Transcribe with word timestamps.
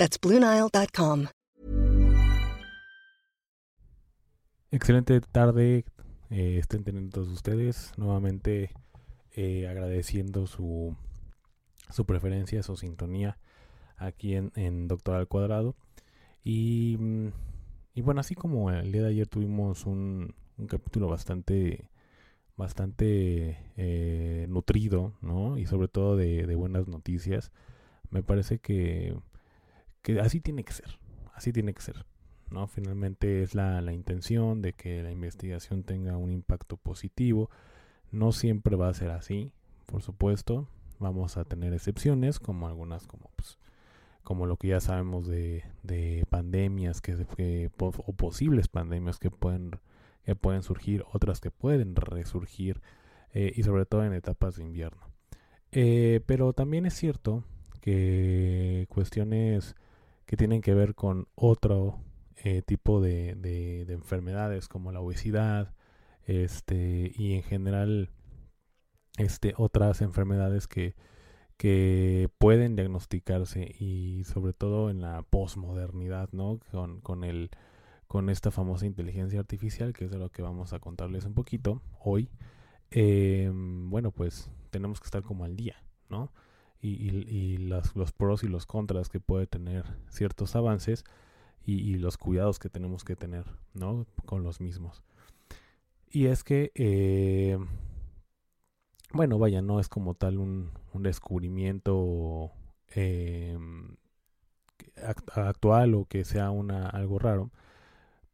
That's 0.00 0.18
BlueNile.com. 0.18 1.26
Excelente 4.70 5.20
tarde, 5.20 5.84
eh, 6.30 6.56
estén 6.58 6.84
teniendo 6.84 7.10
todos 7.10 7.28
ustedes. 7.28 7.92
Nuevamente 7.98 8.70
eh, 9.36 9.68
agradeciendo 9.68 10.46
su, 10.46 10.96
su 11.90 12.06
preferencia, 12.06 12.62
su 12.62 12.76
sintonía 12.76 13.36
aquí 13.98 14.36
en, 14.36 14.52
en 14.56 14.88
Doctor 14.88 15.16
al 15.16 15.28
Cuadrado. 15.28 15.76
Y, 16.42 16.96
mm, 16.98 17.28
y, 17.92 18.00
bueno, 18.00 18.22
así 18.22 18.34
como 18.34 18.70
el 18.70 18.92
día 18.92 19.02
de 19.02 19.08
ayer 19.08 19.26
tuvimos 19.26 19.84
un, 19.84 20.34
un 20.56 20.66
capítulo 20.66 21.08
bastante 21.08 21.90
bastante 22.56 23.58
eh, 23.76 24.46
nutrido, 24.48 25.12
¿no? 25.20 25.58
Y 25.58 25.66
sobre 25.66 25.88
todo 25.88 26.16
de, 26.16 26.46
de, 26.46 26.54
buenas 26.54 26.88
noticias. 26.88 27.52
Me 28.08 28.22
parece 28.22 28.60
que, 28.60 29.14
que 30.02 30.20
así 30.20 30.40
tiene 30.40 30.64
que 30.64 30.72
ser, 30.72 30.98
así 31.34 31.52
tiene 31.52 31.74
que 31.74 31.82
ser. 31.82 32.06
¿no? 32.50 32.66
Finalmente 32.66 33.42
es 33.42 33.54
la, 33.54 33.80
la, 33.80 33.92
intención 33.92 34.60
de 34.60 34.72
que 34.72 35.02
la 35.02 35.10
investigación 35.10 35.84
tenga 35.84 36.16
un 36.16 36.30
impacto 36.30 36.76
positivo. 36.76 37.48
No 38.10 38.32
siempre 38.32 38.76
va 38.76 38.88
a 38.88 38.94
ser 38.94 39.10
así, 39.10 39.52
por 39.86 40.02
supuesto. 40.02 40.68
Vamos 40.98 41.36
a 41.36 41.44
tener 41.44 41.72
excepciones, 41.72 42.40
como 42.40 42.66
algunas, 42.66 43.06
como 43.06 43.30
pues, 43.36 43.58
como 44.22 44.46
lo 44.46 44.56
que 44.56 44.68
ya 44.68 44.80
sabemos 44.80 45.26
de, 45.26 45.64
de 45.82 46.24
pandemias 46.28 47.00
que, 47.00 47.26
que, 47.36 47.70
o 47.78 48.12
posibles 48.12 48.68
pandemias 48.68 49.18
que 49.18 49.30
pueden, 49.30 49.72
que 50.24 50.36
pueden 50.36 50.62
surgir, 50.62 51.04
otras 51.12 51.40
que 51.40 51.50
pueden 51.50 51.96
resurgir, 51.96 52.80
eh, 53.32 53.52
y 53.54 53.62
sobre 53.62 53.86
todo 53.86 54.04
en 54.04 54.12
etapas 54.12 54.56
de 54.56 54.64
invierno. 54.64 55.00
Eh, 55.72 56.20
pero 56.26 56.52
también 56.52 56.84
es 56.84 56.94
cierto 56.94 57.44
que 57.80 58.86
cuestiones 58.88 59.74
que 60.30 60.36
tienen 60.36 60.60
que 60.60 60.74
ver 60.74 60.94
con 60.94 61.26
otro 61.34 61.98
eh, 62.36 62.62
tipo 62.62 63.00
de, 63.00 63.34
de, 63.34 63.84
de, 63.84 63.94
enfermedades 63.94 64.68
como 64.68 64.92
la 64.92 65.00
obesidad 65.00 65.74
este 66.24 67.10
y 67.16 67.34
en 67.34 67.42
general 67.42 68.10
este 69.18 69.54
otras 69.56 70.02
enfermedades 70.02 70.68
que, 70.68 70.94
que 71.56 72.30
pueden 72.38 72.76
diagnosticarse 72.76 73.74
y 73.76 74.22
sobre 74.22 74.52
todo 74.52 74.88
en 74.88 75.00
la 75.00 75.22
posmodernidad 75.22 76.28
no 76.30 76.60
con, 76.70 77.00
con 77.00 77.24
el 77.24 77.50
con 78.06 78.30
esta 78.30 78.52
famosa 78.52 78.86
inteligencia 78.86 79.40
artificial 79.40 79.92
que 79.92 80.04
es 80.04 80.12
de 80.12 80.18
lo 80.18 80.30
que 80.30 80.42
vamos 80.42 80.72
a 80.72 80.78
contarles 80.78 81.24
un 81.24 81.34
poquito 81.34 81.82
hoy 81.98 82.30
eh, 82.92 83.50
bueno 83.52 84.12
pues 84.12 84.48
tenemos 84.70 85.00
que 85.00 85.06
estar 85.06 85.24
como 85.24 85.44
al 85.44 85.56
día 85.56 85.82
no 86.08 86.30
y, 86.82 87.58
los 87.58 88.12
pros 88.12 88.42
y 88.42 88.48
los 88.48 88.66
contras 88.66 89.08
que 89.08 89.20
puede 89.20 89.46
tener 89.46 89.84
ciertos 90.08 90.56
avances 90.56 91.04
y, 91.64 91.94
los 91.96 92.16
cuidados 92.16 92.58
que 92.58 92.68
tenemos 92.68 93.04
que 93.04 93.16
tener, 93.16 93.46
¿no? 93.74 94.06
Con 94.26 94.42
los 94.42 94.60
mismos. 94.60 95.02
Y 96.10 96.26
es 96.26 96.42
que, 96.42 96.72
eh, 96.74 97.58
bueno, 99.12 99.38
vaya, 99.38 99.62
no 99.62 99.78
es 99.78 99.88
como 99.88 100.14
tal 100.14 100.38
un, 100.38 100.72
un 100.92 101.02
descubrimiento 101.02 102.50
eh, 102.94 103.56
actual 105.34 105.94
o 105.94 106.06
que 106.06 106.24
sea 106.24 106.50
una, 106.50 106.88
algo 106.88 107.18
raro, 107.18 107.50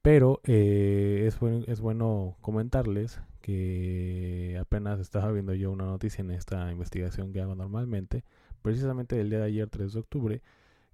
pero 0.06 0.40
eh, 0.44 1.24
es, 1.26 1.36
es 1.66 1.80
bueno 1.80 2.36
comentarles 2.40 3.20
que 3.40 4.56
apenas 4.60 5.00
estaba 5.00 5.32
viendo 5.32 5.52
yo 5.52 5.72
una 5.72 5.86
noticia 5.86 6.22
en 6.22 6.30
esta 6.30 6.70
investigación 6.70 7.32
que 7.32 7.40
hago 7.40 7.56
normalmente, 7.56 8.22
precisamente 8.62 9.20
el 9.20 9.30
día 9.30 9.40
de 9.40 9.46
ayer, 9.46 9.68
3 9.68 9.94
de 9.94 9.98
octubre, 9.98 10.42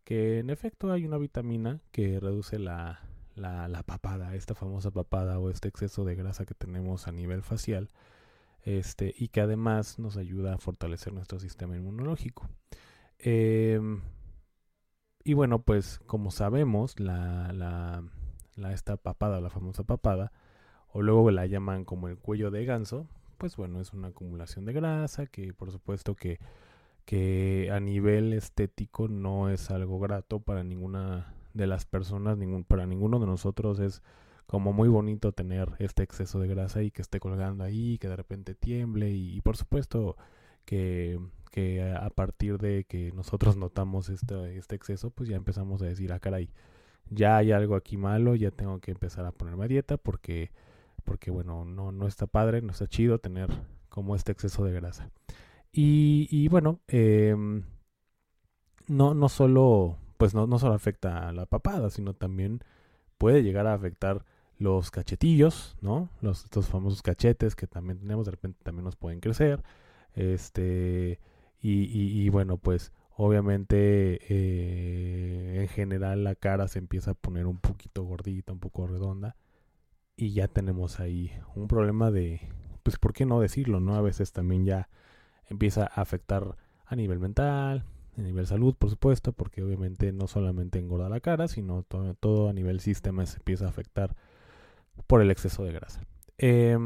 que 0.05 0.39
en 0.39 0.49
efecto 0.49 0.91
hay 0.91 1.05
una 1.05 1.19
vitamina 1.19 1.79
que 1.91 2.21
reduce 2.21 2.59
la, 2.59 3.01
la, 3.35 3.69
la, 3.69 3.83
papada, 3.83 4.35
esta 4.35 4.55
famosa 4.55 4.91
papada 4.91 5.39
o 5.39 5.51
este 5.51 5.69
exceso 5.69 6.07
de 6.07 6.15
grasa 6.15 6.47
que 6.47 6.55
tenemos 6.55 7.07
a 7.07 7.13
nivel 7.13 7.43
facial, 7.43 7.91
este, 8.63 9.15
y 9.19 9.29
que 9.29 9.43
además 9.43 9.99
nos 9.99 10.17
ayuda 10.17 10.55
a 10.55 10.59
fortalecer 10.59 11.13
nuestro 11.13 11.39
sistema 11.39 11.77
inmunológico. 11.77 12.49
Eh, 13.19 13.79
y 15.23 15.35
bueno, 15.35 15.61
pues 15.61 16.01
como 16.07 16.31
sabemos, 16.31 16.99
la, 16.99 17.53
la, 18.57 18.73
esta 18.73 18.97
papada, 18.97 19.41
la 19.41 19.51
famosa 19.51 19.85
papada, 19.85 20.33
o 20.93 21.03
luego 21.03 21.31
la 21.31 21.47
llaman 21.47 21.85
como 21.85 22.09
el 22.09 22.19
cuello 22.19 22.51
de 22.51 22.65
ganso, 22.65 23.07
pues 23.39 23.57
bueno, 23.57 23.81
es 23.81 23.93
una 23.93 24.09
acumulación 24.09 24.65
de 24.65 24.73
grasa 24.73 25.27
que 25.27 25.53
por 25.53 25.71
supuesto 25.71 26.15
que 26.15 26.39
que 27.05 27.71
a 27.73 27.81
nivel 27.81 28.33
estético 28.33 29.09
no 29.09 29.51
es 29.51 29.71
algo 29.71 29.99
grato 29.99 30.41
para 30.41 30.65
ninguna 30.65 31.35
de 31.55 31.67
las 31.67 31.85
personas, 31.85 32.39
ningún, 32.39 32.65
para 32.65 32.87
ninguno 32.87 33.19
de 33.19 33.27
nosotros 33.27 33.79
es 33.81 34.03
como 34.47 34.73
muy 34.73 34.89
bonito 34.89 35.33
tener 35.33 35.71
este 35.79 36.03
exceso 36.03 36.39
de 36.39 36.49
grasa 36.49 36.83
y 36.83 36.91
que 36.91 37.03
esté 37.03 37.21
colgando 37.21 37.65
ahí, 37.65 37.99
que 37.99 38.09
de 38.09 38.17
repente 38.17 38.55
tiemble 38.55 39.11
y, 39.11 39.41
por 39.41 39.57
supuesto 39.57 40.17
que, 40.65 41.19
que, 41.51 41.83
a 41.83 42.11
partir 42.11 42.59
de 42.59 42.85
que 42.85 43.13
nosotros 43.13 43.57
notamos 43.57 44.09
este, 44.09 44.57
este 44.59 44.77
exceso, 44.77 45.11
pues 45.11 45.29
ya 45.29 45.37
empezamos 45.37 45.83
a 45.83 45.87
decir, 45.87 46.13
ah 46.13 46.21
caray, 46.21 46.51
ya 47.11 47.37
hay 47.37 47.53
algo 47.53 47.75
aquí 47.77 47.97
malo, 47.97 48.35
ya 48.35 48.51
tengo 48.51 48.81
que 48.81 48.93
empezar 48.93 49.25
a 49.27 49.33
ponerme 49.33 49.65
a 49.65 49.69
dieta 49.69 49.97
porque, 49.97 50.51
porque 51.05 51.31
bueno, 51.31 51.65
no, 51.65 51.93
no 51.93 52.07
está 52.07 52.27
padre, 52.27 52.63
no 52.63 52.73
está 52.73 52.87
chido 52.87 53.19
tener 53.19 53.49
como 53.89 54.17
este 54.17 54.33
exceso 54.33 54.65
de 54.65 54.73
grasa. 54.73 55.11
Y, 55.73 56.29
y 56.31 56.49
bueno, 56.49 56.81
eh, 56.89 57.35
no, 58.89 59.15
no 59.15 59.29
solo, 59.29 59.97
pues 60.17 60.35
no, 60.35 60.47
no 60.47 60.59
solo 60.59 60.75
afecta 60.75 61.29
a 61.29 61.33
la 61.33 61.47
papada, 61.47 61.91
sino 61.91 62.15
también 62.15 62.61
puede 63.19 63.43
llegar 63.43 63.67
a 63.67 63.75
afectar 63.75 64.25
los 64.59 64.91
cachetillos, 64.91 65.77
¿no? 65.81 66.09
Los, 66.21 66.45
estos 66.45 66.69
famosos 66.69 67.03
cachetes 67.03 67.57
que 67.57 67.67
también 67.67 67.99
tenemos, 67.99 68.27
de 68.27 68.33
repente 68.33 68.61
también 68.63 68.85
nos 68.85 68.97
pueden 68.97 69.21
crecer. 69.21 69.63
Este, 70.15 71.21
y, 71.61 72.23
y 72.25 72.29
bueno, 72.29 72.59
pues 72.59 72.93
obviamente 73.23 74.19
eh, 74.29 75.63
en 75.63 75.69
general 75.69 76.25
la 76.25 76.35
cara 76.35 76.67
se 76.67 76.81
empieza 76.81 77.13
a 77.13 77.15
poner 77.15 77.47
un 77.47 77.59
poquito 77.59 78.03
gordita, 78.03 78.53
un 78.53 78.59
poco 78.59 78.87
redonda. 78.87 79.37
Y 80.17 80.33
ya 80.33 80.49
tenemos 80.49 81.01
ahí 81.01 81.33
un 81.55 81.69
problema 81.69 82.11
de, 82.11 82.41
pues, 82.83 82.99
¿por 82.99 83.13
qué 83.13 83.25
no 83.25 83.41
decirlo, 83.41 83.81
no? 83.81 83.95
A 83.95 84.03
veces 84.03 84.33
también 84.33 84.65
ya 84.65 84.89
empieza 85.47 85.85
a 85.85 86.03
afectar 86.03 86.57
a 86.85 86.97
nivel 86.97 87.21
mental, 87.21 87.85
a 88.19 88.21
nivel 88.21 88.47
salud, 88.47 88.75
por 88.75 88.91
supuesto, 88.91 89.33
porque 89.33 89.63
obviamente 89.63 90.13
no 90.13 90.27
solamente 90.27 90.81
engorda 90.81 91.09
la 91.09 91.21
cara, 91.21 91.49
sino 91.49 91.85
todo, 91.85 92.49
a 92.49 92.53
nivel 92.53 92.81
sistema 92.81 93.25
se 93.25 93.39
empieza 93.39 93.67
a 93.67 93.69
afectar 93.69 94.17
por 95.07 95.23
el 95.23 95.31
exceso 95.31 95.65
de 95.65 95.73
grasa. 95.73 96.03
Eh, 96.39 96.77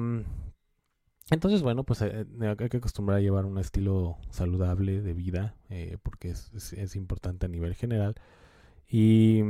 entonces, 1.31 1.63
bueno, 1.63 1.85
pues 1.85 2.03
eh, 2.03 2.27
hay 2.41 2.69
que 2.69 2.77
acostumbrar 2.77 3.19
a 3.19 3.21
llevar 3.21 3.47
un 3.47 3.59
estilo 3.59 4.17
saludable 4.31 5.01
de 5.03 5.15
vida, 5.15 5.57
eh, 5.71 5.99
porque 6.03 6.31
es, 6.31 6.53
es, 6.55 6.73
es, 6.73 6.97
importante 6.97 7.47
a 7.47 7.49
nivel 7.49 7.75
general. 7.75 8.15
Y, 8.89 9.43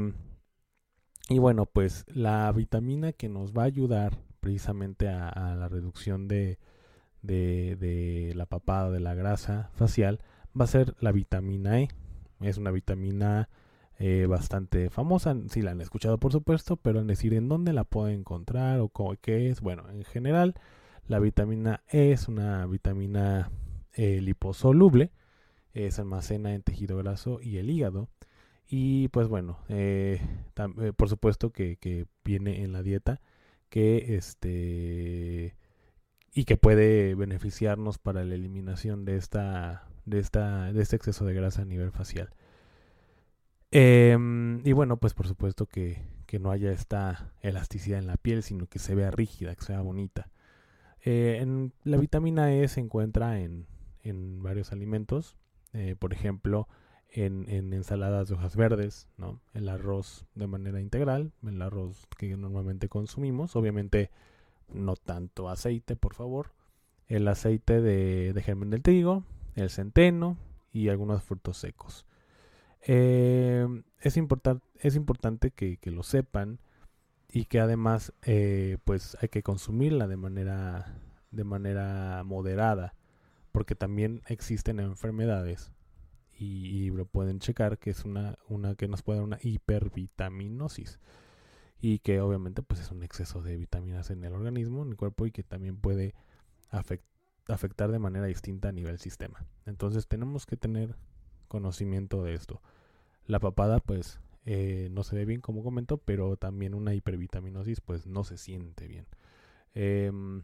y, 1.28 1.38
bueno, 1.38 1.66
pues 1.66 2.06
la 2.08 2.50
vitamina 2.52 3.12
que 3.12 3.28
nos 3.28 3.52
va 3.52 3.62
a 3.62 3.66
ayudar 3.66 4.18
precisamente 4.40 5.08
a, 5.08 5.54
la 5.56 5.68
reducción 5.68 6.28
de, 6.28 6.58
de, 7.22 7.76
de 7.76 8.32
la 8.34 8.46
papada, 8.46 8.90
de 8.90 9.00
la 9.00 9.14
grasa 9.14 9.70
facial, 9.74 10.20
va 10.58 10.64
a 10.64 10.68
ser 10.68 10.94
la 11.00 11.12
vitamina 11.12 11.80
E. 11.80 11.88
Es 12.40 12.58
una 12.58 12.70
vitamina 12.70 13.48
eh, 13.98 14.26
bastante 14.28 14.90
famosa, 14.90 15.34
si 15.48 15.62
la 15.62 15.70
han 15.70 15.80
escuchado 15.80 16.18
por 16.18 16.32
supuesto, 16.32 16.76
pero 16.76 17.00
en 17.00 17.06
decir 17.06 17.34
en 17.34 17.48
dónde 17.48 17.72
la 17.72 17.84
pueden 17.84 18.20
encontrar 18.20 18.80
o 18.80 18.88
cómo, 18.88 19.14
qué 19.20 19.50
es, 19.50 19.60
bueno, 19.60 19.88
en 19.90 20.04
general 20.04 20.54
la 21.08 21.18
vitamina 21.18 21.82
E 21.88 22.12
es 22.12 22.28
una 22.28 22.66
vitamina 22.66 23.50
eh, 23.92 24.20
liposoluble, 24.20 25.12
eh, 25.74 25.90
se 25.90 26.00
almacena 26.00 26.54
en 26.54 26.62
tejido 26.62 26.96
graso 26.96 27.40
y 27.42 27.58
el 27.58 27.70
hígado. 27.70 28.08
Y 28.68 29.08
pues 29.08 29.28
bueno, 29.28 29.58
eh, 29.68 30.20
eh, 30.56 30.92
por 30.96 31.08
supuesto 31.08 31.50
que, 31.50 31.76
que, 31.76 32.06
viene 32.24 32.64
en 32.64 32.72
la 32.72 32.82
dieta 32.82 33.20
que 33.68 34.16
este 34.16 35.56
y 36.32 36.44
que 36.44 36.56
puede 36.56 37.14
beneficiarnos 37.14 37.98
para 37.98 38.24
la 38.24 38.34
eliminación 38.34 39.04
de 39.04 39.16
esta 39.16 39.88
de 40.04 40.18
esta 40.18 40.72
de 40.72 40.82
este 40.82 40.96
exceso 40.96 41.24
de 41.24 41.34
grasa 41.34 41.62
a 41.62 41.64
nivel 41.64 41.92
facial. 41.92 42.30
Em, 43.70 44.66
y 44.66 44.72
bueno, 44.72 44.96
pues 44.98 45.14
por 45.14 45.26
supuesto 45.28 45.66
que, 45.66 46.02
que, 46.26 46.38
no 46.38 46.50
haya 46.50 46.72
esta 46.72 47.32
elasticidad 47.42 47.98
en 47.98 48.06
la 48.06 48.16
piel, 48.16 48.42
sino 48.42 48.66
que 48.66 48.78
se 48.78 48.94
vea 48.94 49.10
rígida, 49.10 49.54
que 49.54 49.64
sea 49.64 49.80
bonita. 49.82 50.30
Eh, 51.06 51.38
en, 51.40 51.72
la 51.84 51.96
vitamina 51.96 52.52
E 52.52 52.66
se 52.66 52.80
encuentra 52.80 53.40
en, 53.40 53.66
en 54.02 54.42
varios 54.42 54.72
alimentos, 54.72 55.36
eh, 55.72 55.94
por 55.96 56.12
ejemplo, 56.12 56.68
en, 57.10 57.48
en, 57.48 57.72
ensaladas 57.72 58.28
de 58.28 58.34
hojas 58.34 58.56
verdes, 58.56 59.08
¿no? 59.16 59.40
El 59.54 59.68
arroz 59.68 60.26
de 60.34 60.48
manera 60.48 60.80
integral, 60.80 61.32
el 61.46 61.62
arroz 61.62 62.06
que 62.18 62.36
normalmente 62.36 62.88
consumimos, 62.88 63.54
obviamente 63.54 64.10
no 64.68 64.96
tanto 64.96 65.48
aceite, 65.48 65.94
por 65.94 66.12
favor. 66.12 66.50
El 67.06 67.28
aceite 67.28 67.80
de, 67.80 68.32
de 68.32 68.42
germen 68.42 68.70
del 68.70 68.82
trigo, 68.82 69.22
el 69.54 69.70
centeno 69.70 70.36
y 70.72 70.88
algunos 70.88 71.22
frutos 71.22 71.56
secos. 71.56 72.04
Eh, 72.82 73.66
es, 74.00 74.16
es 74.16 74.96
importante 74.96 75.50
que, 75.52 75.78
lo 75.84 76.02
sepan 76.02 76.58
y 77.28 77.46
que 77.46 77.60
además 77.60 78.12
eh, 78.22 78.78
pues 78.84 79.16
hay 79.20 79.28
que 79.28 79.42
consumirla 79.42 80.06
de 80.06 80.16
manera, 80.16 80.98
de 81.30 81.44
manera 81.44 82.22
moderada 82.24 82.94
porque 83.52 83.74
también 83.74 84.22
existen 84.26 84.80
enfermedades 84.80 85.72
y, 86.38 86.90
lo 86.90 87.06
pueden 87.06 87.40
checar 87.40 87.78
que 87.78 87.88
es 87.88 88.04
una, 88.04 88.38
una 88.48 88.74
que 88.74 88.88
nos 88.88 89.02
puede 89.02 89.18
dar 89.18 89.24
una 89.24 89.38
hipervitaminosis 89.40 90.98
y 91.80 92.00
que 92.00 92.20
obviamente 92.20 92.62
pues 92.62 92.80
es 92.80 92.90
un 92.90 93.02
exceso 93.02 93.40
de 93.40 93.56
vitaminas 93.56 94.10
en 94.10 94.24
el 94.24 94.34
organismo, 94.34 94.82
en 94.82 94.90
el 94.90 94.96
cuerpo 94.96 95.24
y 95.24 95.30
que 95.30 95.42
también 95.42 95.78
puede 95.78 96.14
afectar 97.48 97.90
de 97.90 97.98
manera 97.98 98.26
distinta 98.26 98.68
a 98.68 98.72
nivel 98.72 98.98
sistema. 98.98 99.46
Entonces 99.64 100.06
tenemos 100.06 100.44
que 100.44 100.58
tener 100.58 100.94
conocimiento 101.48 102.22
de 102.22 102.34
esto. 102.34 102.60
La 103.26 103.40
papada 103.40 103.80
pues 103.80 104.20
eh, 104.46 104.88
no 104.92 105.02
se 105.02 105.16
ve 105.16 105.24
bien 105.24 105.40
como 105.40 105.64
comento, 105.64 105.98
pero 105.98 106.36
también 106.36 106.74
una 106.74 106.94
hipervitaminosis 106.94 107.80
pues 107.80 108.06
no 108.06 108.22
se 108.22 108.38
siente 108.38 108.86
bien. 108.86 109.06
Em, 109.74 110.42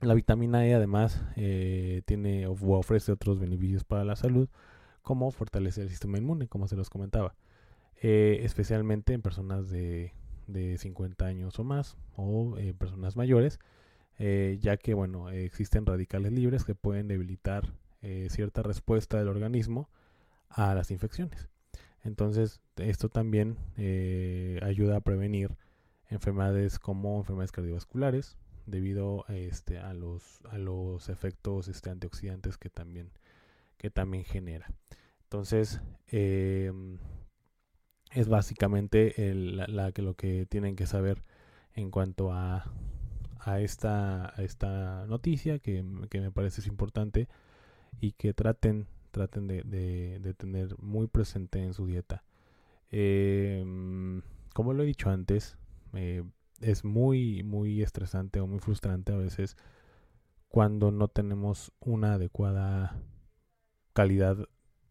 la 0.00 0.14
vitamina 0.14 0.66
E 0.66 0.74
además 0.74 1.20
eh, 1.36 2.02
tiene 2.06 2.46
o 2.46 2.52
ofrece 2.52 3.12
otros 3.12 3.40
beneficios 3.40 3.84
para 3.84 4.04
la 4.04 4.16
salud 4.16 4.48
como 5.02 5.32
fortalecer 5.32 5.84
el 5.84 5.90
sistema 5.90 6.18
inmune, 6.18 6.46
como 6.48 6.68
se 6.68 6.76
los 6.76 6.90
comentaba. 6.90 7.34
Eh, 8.02 8.40
especialmente 8.44 9.12
en 9.14 9.22
personas 9.22 9.68
de 9.68 10.12
de 10.48 10.76
50 10.76 11.24
años 11.24 11.58
o 11.58 11.64
más 11.64 11.96
o 12.16 12.56
personas 12.78 13.16
mayores, 13.16 13.58
ya 14.18 14.76
que 14.76 14.94
bueno, 14.94 15.30
existen 15.30 15.86
radicales 15.86 16.32
libres 16.32 16.64
que 16.64 16.74
pueden 16.74 17.08
debilitar 17.08 17.72
cierta 18.28 18.62
respuesta 18.62 19.18
del 19.18 19.28
organismo 19.28 19.88
a 20.48 20.74
las 20.74 20.90
infecciones. 20.90 21.48
Entonces, 22.04 22.60
esto 22.76 23.08
también 23.08 23.56
ayuda 24.62 24.96
a 24.96 25.00
prevenir 25.00 25.56
enfermedades 26.08 26.78
como 26.78 27.18
enfermedades 27.18 27.52
cardiovasculares 27.52 28.36
debido 28.66 29.24
este, 29.28 29.78
a, 29.78 29.92
los, 29.94 30.40
a 30.50 30.58
los 30.58 31.08
efectos 31.08 31.68
este, 31.68 31.90
antioxidantes 31.90 32.58
que 32.58 32.70
también, 32.70 33.10
que 33.76 33.90
también 33.90 34.24
genera. 34.24 34.70
Entonces, 35.24 35.80
es 38.14 38.28
básicamente 38.28 39.30
el, 39.30 39.56
la, 39.56 39.92
que 39.92 40.02
lo 40.02 40.14
que 40.14 40.46
tienen 40.46 40.76
que 40.76 40.86
saber 40.86 41.22
en 41.74 41.90
cuanto 41.90 42.32
a, 42.32 42.70
a, 43.38 43.60
esta, 43.60 44.34
esta 44.36 45.06
noticia 45.06 45.58
que, 45.58 45.82
me 45.82 46.30
parece 46.30 46.68
importante 46.68 47.28
y 48.00 48.12
que 48.12 48.34
traten, 48.34 48.86
traten 49.10 49.48
de, 49.48 49.62
de, 49.62 50.34
tener 50.34 50.76
muy 50.78 51.06
presente 51.06 51.62
en 51.62 51.72
su 51.72 51.86
dieta. 51.86 52.22
Em, 52.92 54.22
como 54.54 54.72
lo 54.74 54.82
he 54.82 54.86
dicho 54.86 55.10
antes, 55.10 55.58
eh, 55.94 56.22
es 56.60 56.84
muy, 56.84 57.42
muy 57.42 57.82
estresante 57.82 58.40
o 58.40 58.46
muy 58.46 58.60
frustrante 58.60 59.12
a 59.12 59.16
veces 59.16 59.56
cuando 60.48 60.90
no 60.92 61.08
tenemos 61.08 61.72
una 61.80 62.14
adecuada 62.14 63.00
calidad 63.94 64.36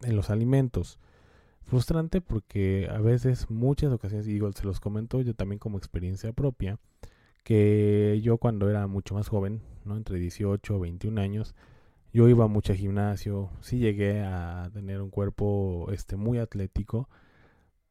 en 0.01 0.15
los 0.15 0.30
alimentos 0.30 1.00
frustrante 1.63 2.21
porque 2.21 2.88
a 2.92 3.00
veces, 3.00 3.50
muchas 3.50 3.92
ocasiones, 3.94 4.27
y 4.27 4.33
digo, 4.33 4.51
se 4.51 4.65
los 4.65 4.80
comento 4.80 5.21
yo 5.21 5.33
también 5.33 5.59
como 5.59 5.77
experiencia 5.77 6.33
propia, 6.33 6.80
que 7.44 8.19
yo 8.21 8.38
cuando 8.38 8.69
era 8.69 8.88
mucho 8.88 9.15
más 9.15 9.30
joven, 9.30 9.62
¿no? 9.86 9.97
Entre 9.97 10.19
18 10.19 10.75
o 10.75 10.80
21 10.80 11.21
años, 11.21 11.56
yo 12.13 12.27
iba 12.27 12.47
mucho 12.47 12.74
al 12.74 12.77
gimnasio, 12.77 13.51
sí 13.62 13.80
llegué 13.80 14.21
a 14.21 14.69
tener 14.74 15.01
un 15.01 15.09
cuerpo 15.09 15.88
este, 15.92 16.18
muy 16.18 16.39
atlético, 16.39 17.09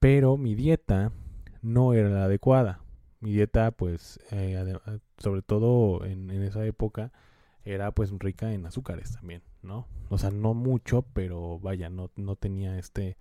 pero 0.00 0.36
mi 0.36 0.54
dieta 0.54 1.12
no 1.62 1.92
era 1.92 2.08
la 2.08 2.24
adecuada. 2.24 2.80
Mi 3.20 3.32
dieta, 3.32 3.70
pues, 3.70 4.18
eh, 4.32 4.74
sobre 5.18 5.42
todo 5.42 6.04
en, 6.04 6.30
en, 6.30 6.42
esa 6.42 6.64
época, 6.64 7.12
era 7.64 7.92
pues 7.92 8.10
rica 8.18 8.52
en 8.52 8.64
azúcares 8.66 9.12
también, 9.12 9.42
¿no? 9.62 9.86
O 10.08 10.18
sea, 10.18 10.30
no 10.30 10.54
mucho, 10.54 11.02
pero 11.12 11.58
vaya, 11.60 11.90
no, 11.90 12.10
no 12.16 12.36
tenía 12.36 12.78
este 12.78 13.16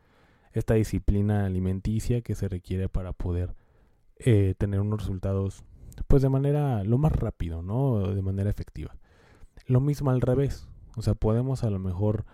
esta 0.54 0.74
disciplina 0.74 1.46
alimenticia 1.46 2.22
que 2.22 2.34
se 2.36 2.48
requiere 2.48 2.90
para 2.90 3.14
poder 3.14 3.56
eh, 4.18 4.56
tener 4.58 4.80
unos 4.80 5.02
resultados 5.02 5.64
pues 6.08 6.22
de 6.22 6.30
manera 6.30 6.84
lo 6.84 6.98
más 6.98 7.12
rápido, 7.12 7.62
¿no? 7.62 8.14
De 8.14 8.22
manera 8.22 8.50
efectiva. 8.50 8.96
Lo 9.68 9.80
mismo 9.82 10.12
al 10.12 10.22
revés, 10.22 10.68
o 10.96 11.02
sea, 11.02 11.14
podemos 11.14 11.64
a 11.64 11.70
lo 11.70 11.78
mejor 11.78 12.26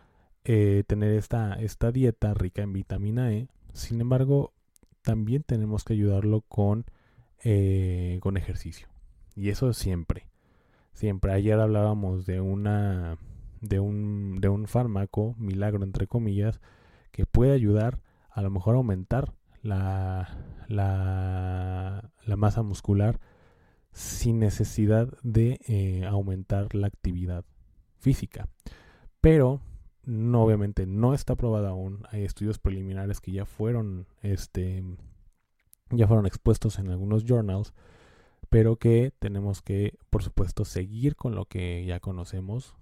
eh, 0.44 0.84
tener 0.88 1.14
esta, 1.14 1.56
esta 1.56 1.92
dieta 1.92 2.34
rica 2.34 2.62
en 2.62 2.74
vitamina 2.74 3.34
E, 3.34 3.48
sin 3.76 4.00
embargo, 4.00 4.54
también 5.02 5.44
tenemos 5.44 5.84
que 5.84 5.94
ayudarlo 5.94 6.42
con, 6.42 6.86
eh, 7.44 8.20
con 8.22 8.38
ejercicio. 8.38 8.88
Y 9.36 9.50
eso 9.50 9.74
siempre, 9.74 10.28
siempre. 10.94 11.34
Ayer 11.34 11.60
hablábamos 11.60 12.26
de 12.26 12.40
una 12.40 13.18
de 13.60 13.80
un, 13.80 14.40
de 14.40 14.48
un 14.48 14.68
fármaco, 14.68 15.36
milagro 15.38 15.84
entre 15.84 16.08
comillas, 16.08 16.62
que 17.12 17.26
puede 17.26 17.52
ayudar 17.52 18.02
a 18.30 18.42
lo 18.42 18.50
mejor 18.50 18.76
aumentar 18.76 19.34
la, 19.62 20.38
la, 20.68 22.12
la 22.26 22.36
masa 22.38 22.62
muscular 22.64 23.20
sin 23.92 24.40
necesidad 24.40 25.10
de 25.22 25.60
eh, 25.68 26.06
aumentar 26.06 26.74
la 26.76 26.88
actividad 26.88 27.44
física. 28.00 28.48
Pero 29.20 29.60
no, 30.06 30.44
obviamente 30.44 30.86
no 30.86 31.14
está 31.14 31.36
probada 31.36 31.70
aún. 31.70 32.04
Hay 32.12 32.24
estudios 32.24 32.60
preliminares 32.60 33.22
que 33.22 33.32
ya 33.32 33.46
fueron, 33.46 34.08
este, 34.22 34.84
ya 35.90 36.08
fueron 36.08 36.26
expuestos 36.26 36.80
en 36.80 36.90
algunos 36.90 37.26
journals, 37.26 37.74
pero 38.50 38.78
que 38.78 39.12
tenemos 39.20 39.62
que, 39.62 39.98
por 40.10 40.24
supuesto, 40.24 40.66
seguir 40.66 41.16
con 41.16 41.36
lo 41.36 41.46
que 41.46 41.84
ya 41.86 42.00
conocemos, 42.00 42.76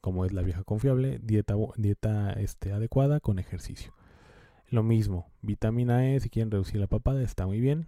como 0.00 0.24
es 0.24 0.32
la 0.32 0.42
vieja 0.42 0.64
confiable, 0.64 1.20
dieta, 1.22 1.54
dieta 1.76 2.32
este, 2.32 2.72
adecuada 2.72 3.20
con 3.20 3.38
ejercicio. 3.38 3.92
Lo 4.68 4.82
mismo, 4.82 5.30
vitamina 5.42 6.10
E, 6.10 6.20
si 6.20 6.28
quieren 6.28 6.50
reducir 6.50 6.80
la 6.80 6.88
papada, 6.88 7.22
está 7.22 7.46
muy 7.46 7.60
bien. 7.60 7.86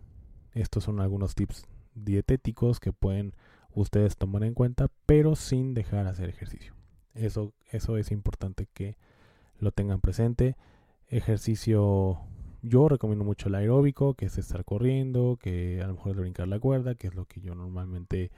Estos 0.53 0.85
son 0.85 1.00
algunos 1.00 1.35
tips 1.35 1.67
dietéticos 1.95 2.79
que 2.79 2.93
pueden 2.93 3.35
ustedes 3.73 4.17
tomar 4.17 4.45
en 4.45 4.55
cuenta, 4.55 4.88
pero 5.05 5.35
sin 5.35 5.75
dejar 5.75 6.07
hacer 6.07 6.29
ejercicio. 6.29 6.78
Eso, 7.15 7.53
eso 7.71 7.97
es 7.97 8.11
importante 8.11 8.67
que 8.73 8.97
lo 9.59 9.73
tengan 9.73 10.00
presente. 10.00 10.57
Ejercicio, 11.09 12.21
yo 12.62 12.88
recomiendo 12.88 13.25
mucho 13.25 13.49
el 13.49 13.55
aeróbico, 13.55 14.15
que 14.15 14.27
es 14.27 14.38
estar 14.38 14.65
corriendo, 14.65 15.38
que 15.41 15.81
a 15.83 15.87
lo 15.87 15.95
mejor 15.95 16.12
es 16.12 16.19
brincar 16.19 16.49
la 16.49 16.61
cuerda, 16.61 16.95
que 16.95 17.09
es 17.09 17.15
lo 17.15 17.25
que 17.25 17.41
yo 17.41 17.55
normalmente 17.55 18.31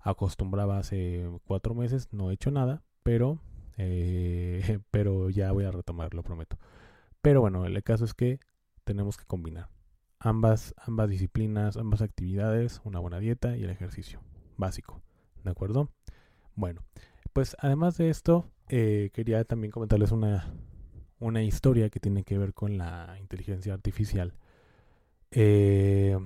acostumbraba 0.00 0.78
hace 0.78 1.28
cuatro 1.46 1.74
meses. 1.74 2.08
No 2.12 2.30
he 2.30 2.34
hecho 2.34 2.50
nada, 2.50 2.82
pero, 3.02 3.40
eh, 3.78 4.78
pero 4.90 5.30
ya 5.30 5.52
voy 5.52 5.64
a 5.64 5.70
retomar, 5.70 6.14
lo 6.14 6.22
prometo. 6.22 6.58
Pero 7.22 7.40
bueno, 7.40 7.66
el 7.66 7.82
caso 7.82 8.04
es 8.04 8.14
que 8.14 8.40
tenemos 8.84 9.16
que 9.16 9.24
combinar 9.24 9.68
ambas, 10.20 10.74
ambas 10.76 11.08
disciplinas, 11.08 11.76
ambas 11.76 12.02
actividades, 12.02 12.80
una 12.84 13.00
buena 13.00 13.18
dieta 13.18 13.56
y 13.56 13.64
el 13.64 13.70
ejercicio 13.70 14.20
básico. 14.56 15.02
¿De 15.42 15.50
acuerdo? 15.50 15.90
Bueno, 16.54 16.82
pues 17.32 17.56
además 17.60 17.96
de 17.96 18.10
esto, 18.10 18.50
eh, 18.68 19.10
quería 19.12 19.44
también 19.44 19.70
comentarles 19.70 20.12
una, 20.12 20.52
una 21.18 21.42
historia 21.42 21.90
que 21.90 22.00
tiene 22.00 22.24
que 22.24 22.38
ver 22.38 22.54
con 22.54 22.78
la 22.78 23.16
inteligencia 23.20 23.74
artificial. 23.74 24.34
Eh, 25.30 26.18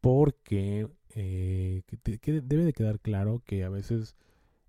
porque 0.00 0.88
eh, 1.14 1.82
debe 2.02 2.64
de 2.64 2.72
quedar 2.72 3.00
claro 3.00 3.42
que 3.44 3.64
a 3.64 3.68
veces 3.68 4.16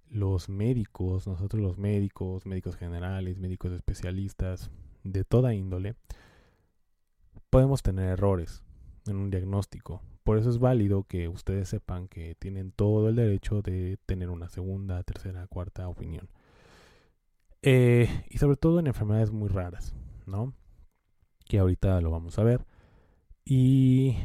los 0.09 0.49
médicos, 0.49 1.27
nosotros 1.27 1.61
los 1.61 1.77
médicos, 1.77 2.45
médicos 2.45 2.75
generales, 2.75 3.37
médicos 3.39 3.71
especialistas, 3.71 4.69
de 5.03 5.23
toda 5.23 5.53
índole, 5.53 5.95
podemos 7.49 7.81
tener 7.81 8.09
errores 8.09 8.63
en 9.07 9.17
un 9.17 9.29
diagnóstico. 9.29 10.01
Por 10.23 10.37
eso 10.37 10.49
es 10.49 10.59
válido 10.59 11.03
que 11.03 11.27
ustedes 11.27 11.69
sepan 11.69 12.07
que 12.07 12.35
tienen 12.35 12.71
todo 12.71 13.09
el 13.09 13.15
derecho 13.15 13.61
de 13.61 13.97
tener 14.05 14.29
una 14.29 14.49
segunda, 14.49 15.03
tercera, 15.03 15.47
cuarta 15.47 15.87
opinión. 15.87 16.29
Eh, 17.61 18.25
y 18.29 18.37
sobre 18.37 18.57
todo 18.57 18.79
en 18.79 18.87
enfermedades 18.87 19.31
muy 19.31 19.49
raras, 19.49 19.95
¿no? 20.25 20.53
que 21.45 21.59
ahorita 21.59 22.01
lo 22.01 22.11
vamos 22.11 22.39
a 22.39 22.43
ver. 22.43 22.65
Y, 23.45 24.15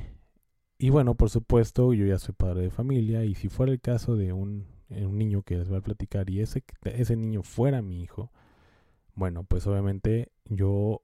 y 0.78 0.90
bueno, 0.90 1.14
por 1.14 1.30
supuesto, 1.30 1.92
yo 1.92 2.06
ya 2.06 2.18
soy 2.18 2.35
padre 2.35 2.62
de 2.62 2.70
familia 2.70 3.25
y 3.25 3.35
si 3.35 3.49
fuera 3.49 3.73
el 3.73 3.80
caso 3.80 4.16
de 4.16 4.32
un, 4.32 4.66
un 4.90 5.18
niño 5.18 5.42
que 5.42 5.56
les 5.56 5.68
voy 5.68 5.78
a 5.78 5.82
platicar 5.82 6.30
y 6.30 6.40
ese, 6.40 6.64
ese 6.85 7.16
niño 7.16 7.42
fuera 7.42 7.82
mi 7.82 8.02
hijo, 8.02 8.32
bueno, 9.14 9.44
pues 9.44 9.66
obviamente 9.66 10.30
yo 10.44 11.02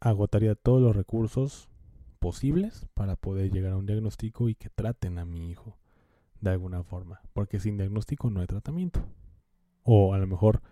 agotaría 0.00 0.54
todos 0.54 0.80
los 0.80 0.94
recursos 0.94 1.68
posibles 2.18 2.86
para 2.94 3.16
poder 3.16 3.50
llegar 3.50 3.72
a 3.72 3.76
un 3.76 3.86
diagnóstico 3.86 4.48
y 4.48 4.54
que 4.54 4.70
traten 4.70 5.18
a 5.18 5.24
mi 5.24 5.50
hijo 5.50 5.78
de 6.40 6.50
alguna 6.50 6.82
forma, 6.82 7.20
porque 7.32 7.60
sin 7.60 7.76
diagnóstico 7.76 8.30
no 8.30 8.40
hay 8.40 8.46
tratamiento. 8.46 9.00
O 9.82 10.14
a 10.14 10.18
lo 10.18 10.26
mejor 10.26 10.62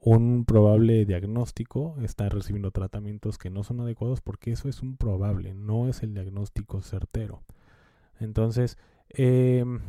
un 0.00 0.44
probable 0.44 1.04
diagnóstico 1.04 1.96
está 2.02 2.28
recibiendo 2.28 2.72
tratamientos 2.72 3.38
que 3.38 3.50
no 3.50 3.62
son 3.62 3.80
adecuados 3.80 4.20
porque 4.20 4.52
eso 4.52 4.68
es 4.68 4.82
un 4.82 4.96
probable, 4.96 5.54
no 5.54 5.88
es 5.88 6.02
el 6.02 6.14
diagnóstico 6.14 6.82
certero. 6.82 7.42
Entonces, 8.18 8.78
em, 9.10 9.80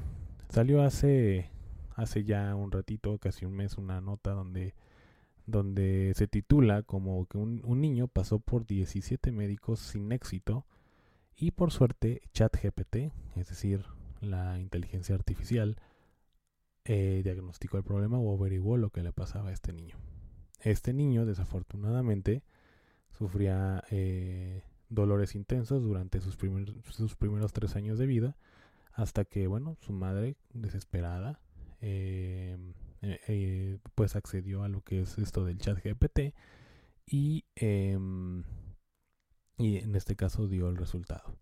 salió 0.49 0.83
hace, 0.83 1.49
hace 1.95 2.23
ya 2.23 2.55
un 2.55 2.71
ratito, 2.71 3.17
casi 3.17 3.45
un 3.45 3.53
mes, 3.53 3.77
una 3.77 4.01
nota 4.01 4.31
donde 4.31 4.75
donde 5.45 6.13
se 6.15 6.27
titula 6.27 6.83
como 6.83 7.25
que 7.25 7.37
un, 7.37 7.61
niño 7.81 8.07
pasó 8.07 8.39
por 8.39 8.65
17 8.65 9.31
médicos 9.31 9.79
sin 9.79 10.11
éxito 10.11 10.65
y 11.35 11.51
por 11.51 11.71
suerte 11.71 12.21
ChatGPT, 12.33 13.11
es 13.35 13.47
decir, 13.47 13.85
la 14.21 14.59
inteligencia 14.59 15.15
artificial, 15.15 15.77
eh, 16.85 17.21
diagnosticó 17.23 17.77
el 17.77 17.83
problema 17.83 18.19
o 18.19 18.37
averiguó 18.37 18.77
lo 18.77 18.89
que 18.89 19.03
le 19.03 19.13
pasaba 19.13 19.49
a 19.49 19.53
este 19.53 19.73
niño. 19.73 19.95
Este 20.61 20.93
niño, 20.93 21.25
desafortunadamente, 21.25 22.43
sufría 23.11 23.83
eh, 23.89 24.63
dolores 24.89 25.35
intensos 25.35 25.83
durante 25.83 26.21
sus, 26.21 26.35
primeros 26.35 27.53
tres 27.53 27.75
años 27.75 27.97
de 27.97 28.05
vida, 28.05 28.37
hasta 28.93 29.25
que, 29.25 29.47
bueno, 29.47 29.77
su 29.81 29.93
madre, 29.93 30.35
desesperada, 30.53 31.39
eh, 31.81 32.57
pues 33.95 34.15
accedió 34.15 34.63
a 34.63 34.69
lo 34.69 34.81
que 34.81 35.01
es 35.01 35.17
esto 35.17 35.43
del 35.43 35.57
chat 35.57 35.77
GPT 35.83 36.33
y, 37.05 37.45
em, 37.55 38.43
y 39.63 39.77
en 39.77 39.95
este 39.95 40.15
caso 40.15 40.47
dio 40.47 40.67
el 40.69 40.77
resultado. 40.77 41.35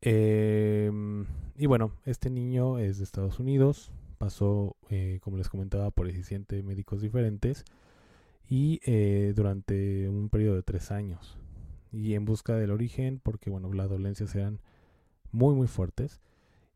Em, 0.00 1.26
y 1.56 1.66
bueno, 1.66 1.92
este 2.04 2.30
niño 2.30 2.78
es 2.78 2.98
de 2.98 3.04
Estados 3.04 3.40
Unidos, 3.40 3.90
pasó, 4.18 4.76
eh, 4.90 5.18
como 5.22 5.38
les 5.38 5.48
comentaba, 5.48 5.90
por 5.90 6.06
17 6.06 6.62
médicos 6.62 7.00
diferentes 7.00 7.64
y 8.48 8.80
durante 9.34 10.08
un 10.08 10.28
periodo 10.28 10.56
de 10.56 10.62
tres 10.62 10.90
años. 10.90 11.38
Y 11.90 12.14
en 12.14 12.24
busca 12.24 12.56
del 12.56 12.70
origen, 12.70 13.20
porque 13.22 13.50
bueno, 13.50 13.72
las 13.72 13.88
dolencias 13.88 14.34
eran 14.34 14.60
muy 15.32 15.54
muy 15.54 15.66
fuertes 15.66 16.20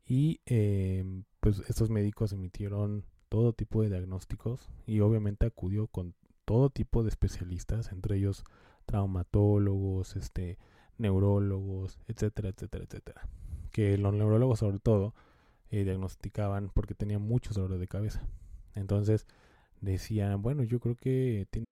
y 0.05 0.41
em, 0.45 1.23
pues 1.39 1.61
estos 1.69 1.89
médicos 1.89 2.33
emitieron 2.33 3.05
todo 3.29 3.53
tipo 3.53 3.83
de 3.83 3.89
diagnósticos 3.89 4.69
y 4.87 4.99
obviamente 5.01 5.45
acudió 5.45 5.87
con 5.87 6.15
todo 6.45 6.71
tipo 6.71 7.03
de 7.03 7.09
especialistas, 7.09 7.91
entre 7.91 8.17
ellos 8.17 8.43
traumatólogos, 8.89 10.15
este, 10.15 10.57
neurólogos, 10.97 11.99
etcétera, 12.07 12.49
etcétera, 12.49 12.85
etcétera. 12.85 13.21
Que 13.71 13.99
los 13.99 14.13
neurólogos 14.13 14.59
sobre 14.59 14.79
todo 14.79 15.13
eh, 15.69 15.83
diagnosticaban 15.83 16.71
porque 16.73 16.95
tenía 16.95 17.19
muchos 17.19 17.55
dolores 17.55 17.79
de 17.79 17.87
cabeza. 17.87 18.27
Entonces 18.73 19.27
decían, 19.79 20.41
bueno, 20.41 20.63
yo 20.63 20.79
creo 20.79 20.95
que 20.95 21.47
tiene 21.51 21.65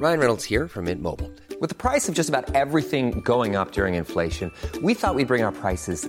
Ryan 0.00 0.20
Reynolds 0.20 0.44
here 0.44 0.68
from 0.68 0.84
Mint 0.84 1.02
Mobile. 1.02 1.28
With 1.60 1.70
the 1.70 1.74
price 1.74 2.08
of 2.08 2.14
just 2.14 2.28
about 2.28 2.54
everything 2.54 3.20
going 3.24 3.56
up 3.56 3.72
during 3.72 3.94
inflation, 3.94 4.52
we 4.80 4.94
thought 4.94 5.16
we'd 5.16 5.26
bring 5.26 5.42
our 5.42 5.50
prices 5.50 6.08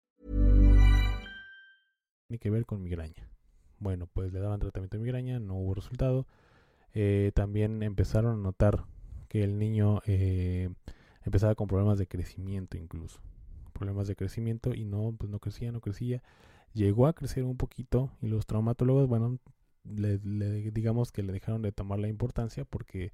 Tiene 2.31 2.39
que 2.39 2.49
ver 2.49 2.65
con 2.65 2.81
migraña. 2.81 3.27
Bueno, 3.79 4.07
pues 4.07 4.31
le 4.31 4.39
daban 4.39 4.61
tratamiento 4.61 4.95
de 4.95 5.03
migraña, 5.03 5.39
no 5.39 5.55
hubo 5.55 5.73
resultado. 5.73 6.25
Eh, 6.93 7.31
también 7.35 7.83
empezaron 7.83 8.39
a 8.39 8.41
notar 8.41 8.85
que 9.27 9.43
el 9.43 9.59
niño 9.59 10.01
eh, 10.05 10.69
empezaba 11.25 11.55
con 11.55 11.67
problemas 11.67 11.97
de 11.97 12.07
crecimiento 12.07 12.77
incluso. 12.77 13.19
Problemas 13.73 14.07
de 14.07 14.15
crecimiento 14.15 14.73
y 14.73 14.85
no, 14.85 15.13
pues 15.17 15.29
no 15.29 15.39
crecía, 15.39 15.73
no 15.73 15.81
crecía. 15.81 16.23
Llegó 16.73 17.07
a 17.07 17.13
crecer 17.13 17.43
un 17.43 17.57
poquito 17.57 18.11
y 18.21 18.27
los 18.27 18.45
traumatólogos, 18.45 19.09
bueno, 19.09 19.37
digamos 19.83 21.11
que 21.11 21.23
le 21.23 21.33
dejaron 21.33 21.61
de 21.61 21.73
tomar 21.73 21.99
la 21.99 22.07
importancia 22.07 22.63
porque, 22.63 23.11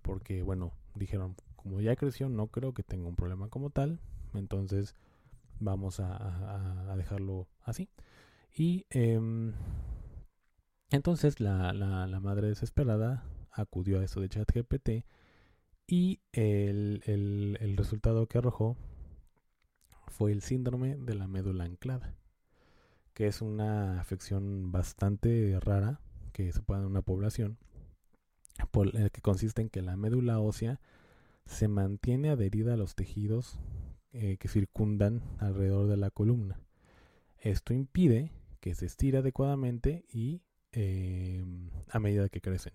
porque, 0.00 0.42
bueno, 0.42 0.72
dijeron, 0.94 1.36
como 1.56 1.82
ya 1.82 1.96
creció, 1.96 2.30
no 2.30 2.46
creo 2.46 2.72
que 2.72 2.82
tenga 2.82 3.08
un 3.08 3.16
problema 3.16 3.48
como 3.48 3.68
tal, 3.68 4.00
entonces 4.32 4.94
vamos 5.60 6.00
a 6.00 6.94
dejarlo 6.96 7.46
así. 7.62 7.90
Y 8.56 8.86
em, 8.90 9.52
entonces 10.90 11.40
la, 11.40 11.72
la, 11.72 12.20
madre 12.20 12.48
desesperada 12.48 13.24
acudió 13.50 13.98
a 13.98 14.04
eso 14.04 14.20
de 14.20 14.28
ChatGPT 14.28 15.04
y 15.88 16.20
el, 16.32 17.02
el, 17.04 17.76
resultado 17.76 18.28
que 18.28 18.38
arrojó 18.38 18.76
fue 20.06 20.30
el 20.30 20.40
síndrome 20.40 20.96
de 20.96 21.14
la 21.14 21.26
médula 21.26 21.64
anclada, 21.64 22.14
que 23.12 23.26
es 23.26 23.42
una 23.42 24.00
afección 24.00 24.70
bastante 24.70 25.58
rara 25.60 26.00
que 26.32 26.52
se 26.52 26.62
puede 26.62 26.82
en 26.82 26.86
una 26.86 27.02
población, 27.02 27.58
por, 28.70 28.92
que 29.10 29.20
consiste 29.20 29.62
en 29.62 29.68
que 29.68 29.82
la 29.82 29.96
médula 29.96 30.38
ósea 30.38 30.80
se 31.44 31.66
mantiene 31.66 32.30
adherida 32.30 32.74
a 32.74 32.76
los 32.76 32.94
tejidos 32.94 33.58
eh, 34.12 34.36
que 34.38 34.46
circundan 34.46 35.22
alrededor 35.38 35.88
de 35.88 35.96
la 35.96 36.10
columna. 36.10 36.60
Esto 37.38 37.74
impide 37.74 38.32
que 38.64 38.74
se 38.74 38.86
estira 38.86 39.18
adecuadamente 39.18 40.06
y 40.10 40.40
em, 40.72 41.68
a 41.90 41.98
medida 41.98 42.30
que 42.30 42.40
crecen. 42.40 42.72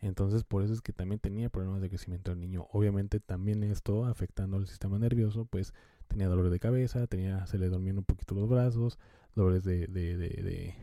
Entonces 0.00 0.42
por 0.42 0.64
eso 0.64 0.72
es 0.72 0.80
que 0.80 0.92
también 0.92 1.20
tenía 1.20 1.48
problemas 1.48 1.80
de 1.80 1.88
crecimiento 1.88 2.32
el 2.32 2.40
niño. 2.40 2.66
Obviamente 2.72 3.20
también 3.20 3.62
esto 3.62 4.04
afectando 4.04 4.56
al 4.56 4.66
sistema 4.66 4.98
nervioso, 4.98 5.44
pues 5.44 5.74
tenía 6.08 6.26
dolores 6.26 6.50
de 6.50 6.58
cabeza, 6.58 7.06
tenía, 7.06 7.46
se 7.46 7.56
le 7.56 7.68
dormían 7.68 7.98
un 7.98 8.04
poquito 8.04 8.34
los 8.34 8.48
brazos, 8.48 8.98
dolores 9.36 9.62
de, 9.62 9.86
de, 9.86 10.74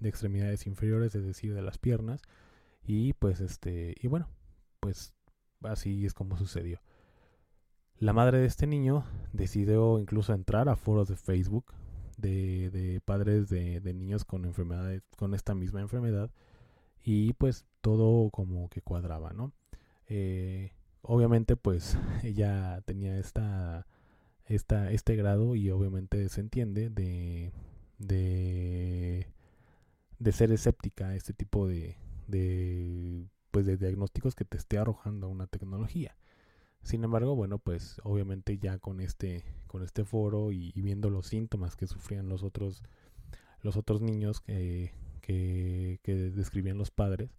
extremidades 0.00 0.66
inferiores, 0.66 1.14
es 1.14 1.24
decir, 1.24 1.54
de 1.54 1.62
las 1.62 1.78
piernas. 1.78 2.20
Y 2.82 3.12
pues 3.12 3.38
este, 3.38 3.94
y 4.00 4.08
bueno, 4.08 4.28
pues 4.80 5.14
así 5.62 6.04
es 6.04 6.14
como 6.14 6.36
sucedió. 6.36 6.80
La 8.00 8.12
madre 8.12 8.38
de 8.38 8.46
este 8.46 8.66
niño 8.66 9.04
decidió 9.32 10.00
incluso 10.00 10.34
entrar 10.34 10.68
a 10.68 10.74
foros 10.74 11.06
de 11.06 11.14
Facebook 11.14 11.72
de, 12.18 12.70
de 12.70 13.00
padres 13.00 13.48
de, 13.48 13.80
de, 13.80 13.94
niños 13.94 14.24
con 14.24 14.44
enfermedades, 14.44 15.02
con 15.16 15.34
esta 15.34 15.54
misma 15.54 15.80
enfermedad, 15.80 16.30
y 17.02 17.32
pues 17.34 17.64
todo 17.80 18.30
como 18.30 18.68
que 18.68 18.82
cuadraba, 18.82 19.32
¿no? 19.32 19.52
Eh, 20.08 20.72
obviamente 21.02 21.56
pues 21.56 21.96
ella 22.24 22.82
tenía 22.84 23.18
esta, 23.18 23.86
esta, 24.46 24.90
este 24.92 25.16
grado 25.16 25.54
y 25.54 25.70
obviamente 25.70 26.28
se 26.28 26.40
entiende 26.40 26.90
de, 26.90 27.52
de, 27.98 29.28
de 30.18 30.32
ser 30.32 30.52
escéptica 30.52 31.08
a 31.08 31.16
este 31.16 31.32
tipo 31.32 31.66
de, 31.66 31.96
de, 32.26 33.26
pues 33.50 33.66
de 33.66 33.76
diagnósticos 33.76 34.34
que 34.34 34.44
te 34.44 34.56
esté 34.58 34.78
arrojando 34.78 35.28
una 35.28 35.46
tecnología. 35.46 36.16
Sin 36.82 37.04
embargo, 37.04 37.34
bueno, 37.34 37.58
pues 37.58 38.00
obviamente 38.04 38.58
ya 38.58 38.78
con 38.78 39.00
este, 39.00 39.44
con 39.66 39.82
este 39.82 40.04
foro 40.04 40.52
y, 40.52 40.72
viendo 40.76 41.10
los 41.10 41.26
síntomas 41.26 41.76
que 41.76 41.86
sufrían 41.86 42.28
los 42.28 42.42
otros, 42.42 42.82
los 43.62 43.76
otros 43.76 44.00
niños 44.00 44.40
que, 44.40 44.92
describían 46.06 46.78
los 46.78 46.90
padres, 46.90 47.30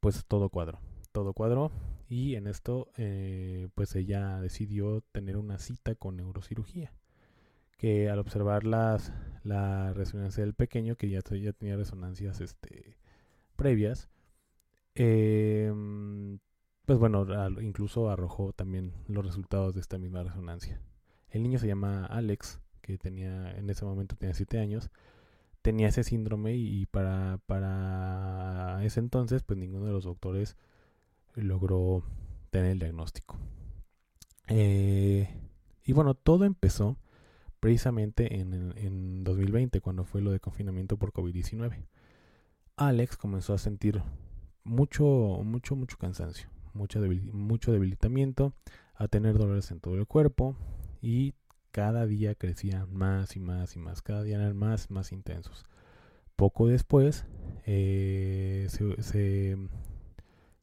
pues 0.00 0.24
todo 0.26 0.50
cuadro, 0.50 0.80
todo 1.12 1.32
cuadro 1.32 1.70
y 2.08 2.34
en 2.34 2.46
esto 2.46 2.88
eh, 2.98 3.68
pues 3.74 3.94
ella 3.96 4.40
decidió 4.40 5.00
tener 5.12 5.38
una 5.38 5.58
cita 5.58 5.94
con 5.94 6.16
neurocirugía 6.16 6.92
que 7.84 8.08
al 8.08 8.18
observar 8.18 8.64
las, 8.64 9.12
la 9.42 9.92
resonancia 9.92 10.44
del 10.44 10.54
pequeño, 10.54 10.96
que 10.96 11.10
ya, 11.10 11.20
tenía 11.20 11.76
resonancias 11.76 12.40
este, 12.40 12.96
previas, 13.56 14.08
em, 14.94 16.38
pues 16.86 16.98
bueno, 16.98 17.26
incluso 17.60 18.10
arrojó 18.10 18.52
también 18.52 18.92
los 19.08 19.24
resultados 19.24 19.74
de 19.74 19.80
esta 19.80 19.98
misma 19.98 20.22
resonancia. 20.22 20.80
El 21.30 21.42
niño 21.42 21.58
se 21.58 21.66
llama 21.66 22.06
Alex, 22.06 22.60
que 22.80 22.98
tenía 22.98 23.52
en 23.52 23.70
ese 23.70 23.84
momento 23.84 24.16
tenía 24.16 24.34
7 24.34 24.58
años, 24.58 24.90
tenía 25.62 25.88
ese 25.88 26.04
síndrome 26.04 26.56
y 26.56 26.86
para, 26.86 27.38
para 27.46 28.84
ese 28.84 29.00
entonces 29.00 29.42
pues 29.42 29.58
ninguno 29.58 29.86
de 29.86 29.92
los 29.92 30.04
doctores 30.04 30.56
logró 31.34 32.04
tener 32.50 32.72
el 32.72 32.78
diagnóstico. 32.78 33.38
Eh, 34.48 35.28
y 35.84 35.92
bueno, 35.92 36.14
todo 36.14 36.44
empezó 36.44 36.98
precisamente 37.60 38.40
en, 38.40 38.74
en 38.76 39.24
2020, 39.24 39.80
cuando 39.80 40.04
fue 40.04 40.20
lo 40.20 40.30
de 40.30 40.40
confinamiento 40.40 40.98
por 40.98 41.12
COVID-19. 41.12 41.86
Alex 42.76 43.16
comenzó 43.16 43.54
a 43.54 43.58
sentir 43.58 44.02
mucho, 44.64 45.04
mucho, 45.42 45.76
mucho 45.76 45.96
cansancio, 45.96 46.48
mucho, 46.74 47.00
mucho 47.32 47.72
debilitamiento, 47.72 48.52
a 48.94 49.08
tener 49.08 49.38
dolores 49.38 49.70
en 49.70 49.80
todo 49.80 49.96
el 49.96 50.06
cuerpo 50.06 50.56
y 51.00 51.34
cada 51.70 52.06
día 52.06 52.34
crecían 52.34 52.94
más 52.94 53.36
y 53.36 53.40
más 53.40 53.74
y 53.74 53.80
más, 53.80 54.02
cada 54.02 54.22
día 54.22 54.36
eran 54.36 54.56
más, 54.56 54.90
más 54.90 55.10
intensos. 55.10 55.64
Poco 56.36 56.68
después 56.68 57.26
eh, 57.66 58.68
se, 58.70 59.56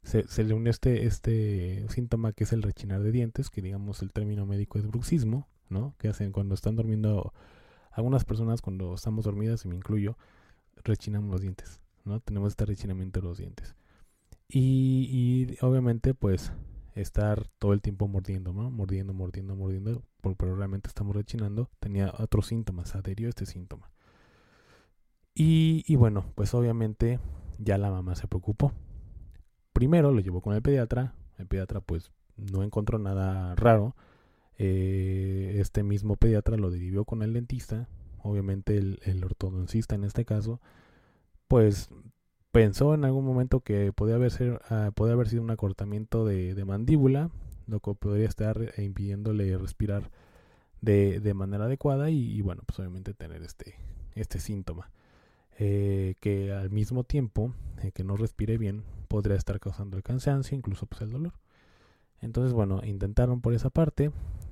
se, 0.03 0.44
le 0.44 0.53
unió 0.53 0.70
este, 0.70 1.06
este 1.06 1.86
síntoma 1.89 2.34
que 2.34 2.46
es 2.46 2.53
el 2.53 2.62
rechinar 2.62 3.03
de 3.03 3.12
dientes, 3.12 3.50
que 3.50 3.62
digamos 3.62 4.01
el 4.01 4.13
término 4.13 4.46
médico 4.46 4.80
es 4.80 4.88
bruxismo, 4.88 5.48
¿no? 5.70 5.96
Que 5.98 6.08
hacen 6.08 6.32
cuando 6.32 6.56
están 6.56 6.75
durmiendo, 6.75 7.34
algunas 7.91 8.25
personas 8.25 8.62
cuando 8.62 8.96
estamos 8.96 9.25
dormidas, 9.25 9.65
y 9.65 9.68
me 9.68 9.75
incluyo, 9.75 10.18
rechinamos 10.84 11.30
los 11.30 11.41
dientes, 11.41 11.82
¿no? 12.06 12.20
Tenemos 12.20 12.53
este 12.53 12.65
rechinamiento 12.65 13.22
de 13.22 13.27
los 13.27 13.38
dientes. 13.38 13.75
Y, 14.53 15.58
obviamente, 15.62 16.13
pues, 16.13 16.51
estar 16.96 17.48
todo 17.58 17.74
el 17.74 17.81
tiempo 17.81 18.08
mordiendo, 18.08 18.53
¿no? 18.53 18.70
Mordiendo, 18.70 19.13
mordiendo, 19.13 19.55
mordiendo, 19.55 20.03
pero 20.38 20.55
realmente 20.55 20.89
estamos 20.89 21.15
rechinando, 21.15 21.70
tenía 21.79 22.13
otros 22.20 22.48
síntomas, 22.48 22.96
adherió 22.96 23.29
este 23.29 23.46
síntoma. 23.46 23.91
Y, 25.34 25.84
y 25.88 25.96
bueno, 25.96 26.25
pues 26.36 26.53
obviamente 26.53 27.20
ya 27.58 27.77
la 27.77 27.89
mamá 27.89 28.15
se 28.15 28.27
preocupó. 28.27 28.74
Primero 29.72 30.12
lo 30.12 30.20
llevó 30.20 30.41
con 30.41 30.53
el 30.53 30.62
pediatra, 30.62 31.15
el 31.38 31.48
pediatra 31.48 31.79
pues 31.79 32.12
no 32.36 32.63
encontró 32.63 33.00
nada 33.00 33.55
raro, 33.55 33.96
eh, 34.58 35.55
este 35.60 35.84
mismo 35.84 36.17
pediatra 36.17 36.58
lo 36.58 36.70
derivió 36.70 37.05
con 37.05 37.24
el 37.24 37.34
dentista, 37.34 37.88
obviamente 38.22 38.77
el, 38.77 39.24
ortodoncista 39.24 39.96
en 39.96 40.03
este 40.03 40.25
caso, 40.25 40.62
pues 41.48 41.89
pensó 42.51 42.93
en 42.93 43.05
algún 43.05 43.25
momento 43.25 43.62
que 43.62 43.93
podía 43.93 44.15
haber, 44.15 44.31
ah, 44.70 44.91
sido 45.25 45.41
un 45.41 45.51
acortamiento 45.51 46.25
de, 46.25 46.63
mandíbula, 46.65 47.29
lo 47.67 47.79
que 47.79 47.93
podría 47.93 48.27
estar 48.27 48.74
impidiéndole 48.77 49.58
respirar 49.58 50.12
de, 50.81 51.34
manera 51.34 51.65
adecuada 51.65 52.10
y, 52.10 52.41
bueno, 52.41 52.63
pues 52.65 52.79
obviamente 52.79 53.13
tener 53.13 53.41
este, 53.43 53.75
este 54.15 54.39
síntoma. 54.39 54.91
Eh, 55.63 56.15
que 56.22 56.51
al 56.51 56.72
mismo 56.72 57.03
tiempo 57.03 57.53
eh, 57.84 57.91
que 57.91 58.03
no 58.03 58.15
respire 58.15 58.58
bien 58.58 58.84
podría 59.08 59.36
estar 59.36 59.60
causando 59.60 59.95
el 59.95 60.02
cansancio, 60.02 60.58
incluso 60.58 60.88
pues 60.88 61.02
el 61.02 61.12
dolor. 61.12 61.34
Entonces, 62.19 62.54
bueno, 62.54 62.82
intentaron 62.84 63.41
por 63.41 63.54
esa 63.54 63.69
parte, 63.69 64.12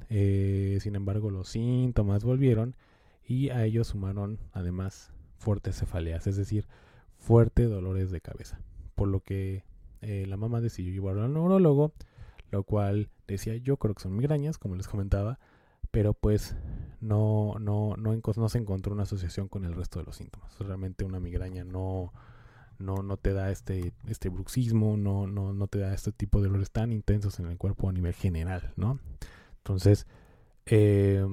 eh, 0.10 0.78
sin 0.82 0.95
embargo, 0.95 1.32
los 1.32 1.50
síntomas 1.50 2.24
volvieron 2.24 2.76
y 3.26 3.50
a 3.50 3.65
ellos 3.65 3.88
sumaron 3.88 4.39
además 4.52 5.12
fuertes 5.38 5.80
cefaleas, 5.80 6.28
es 6.28 6.36
decir, 6.36 6.67
fuertes 7.19 7.69
dolores 7.69 8.10
de 8.10 8.21
cabeza. 8.21 8.60
Por 8.95 9.08
lo 9.08 9.19
que 9.21 9.63
eh, 10.01 10.25
la 10.27 10.38
mamá 10.38 10.62
decidió 10.62 10.91
llevarlo 10.91 11.23
al 11.23 11.34
neurólogo, 11.34 11.93
lo 12.51 12.63
cual 12.63 13.10
decía 13.27 13.55
yo 13.58 13.77
creo 13.77 13.93
que 13.93 14.01
son 14.01 14.15
migrañas, 14.15 14.58
como 14.58 14.75
les 14.75 14.88
comentaba, 14.88 15.39
pero 15.91 16.13
pues 16.13 16.55
no, 17.01 17.55
no, 17.60 17.95
no, 17.97 18.15
no 18.15 18.49
se 18.49 18.58
encontró 18.58 18.93
una 18.93 19.03
asociación 19.03 19.47
con 19.47 19.65
el 19.65 19.75
resto 19.75 19.99
de 19.99 20.05
los 20.05 20.15
síntomas. 20.15 20.58
Realmente 20.60 21.05
una 21.05 21.19
migraña 21.19 21.63
no, 21.63 22.13
no, 22.79 23.03
no 23.03 23.17
te 23.17 23.34
da 23.34 23.51
este, 23.51 23.93
este 24.08 24.29
bruxismo, 24.29 24.97
no, 24.97 25.27
no, 25.27 25.53
no 25.53 25.67
te 25.67 25.79
da 25.79 25.93
este 25.93 26.12
tipo 26.12 26.39
de 26.39 26.47
dolores 26.47 26.71
tan 26.71 26.91
intensos 26.91 27.39
en 27.39 27.47
el 27.47 27.58
cuerpo 27.58 27.89
a 27.89 27.93
nivel 27.93 28.13
general, 28.13 28.73
¿no? 28.75 28.99
Entonces, 29.58 30.08
eh, 30.65 31.25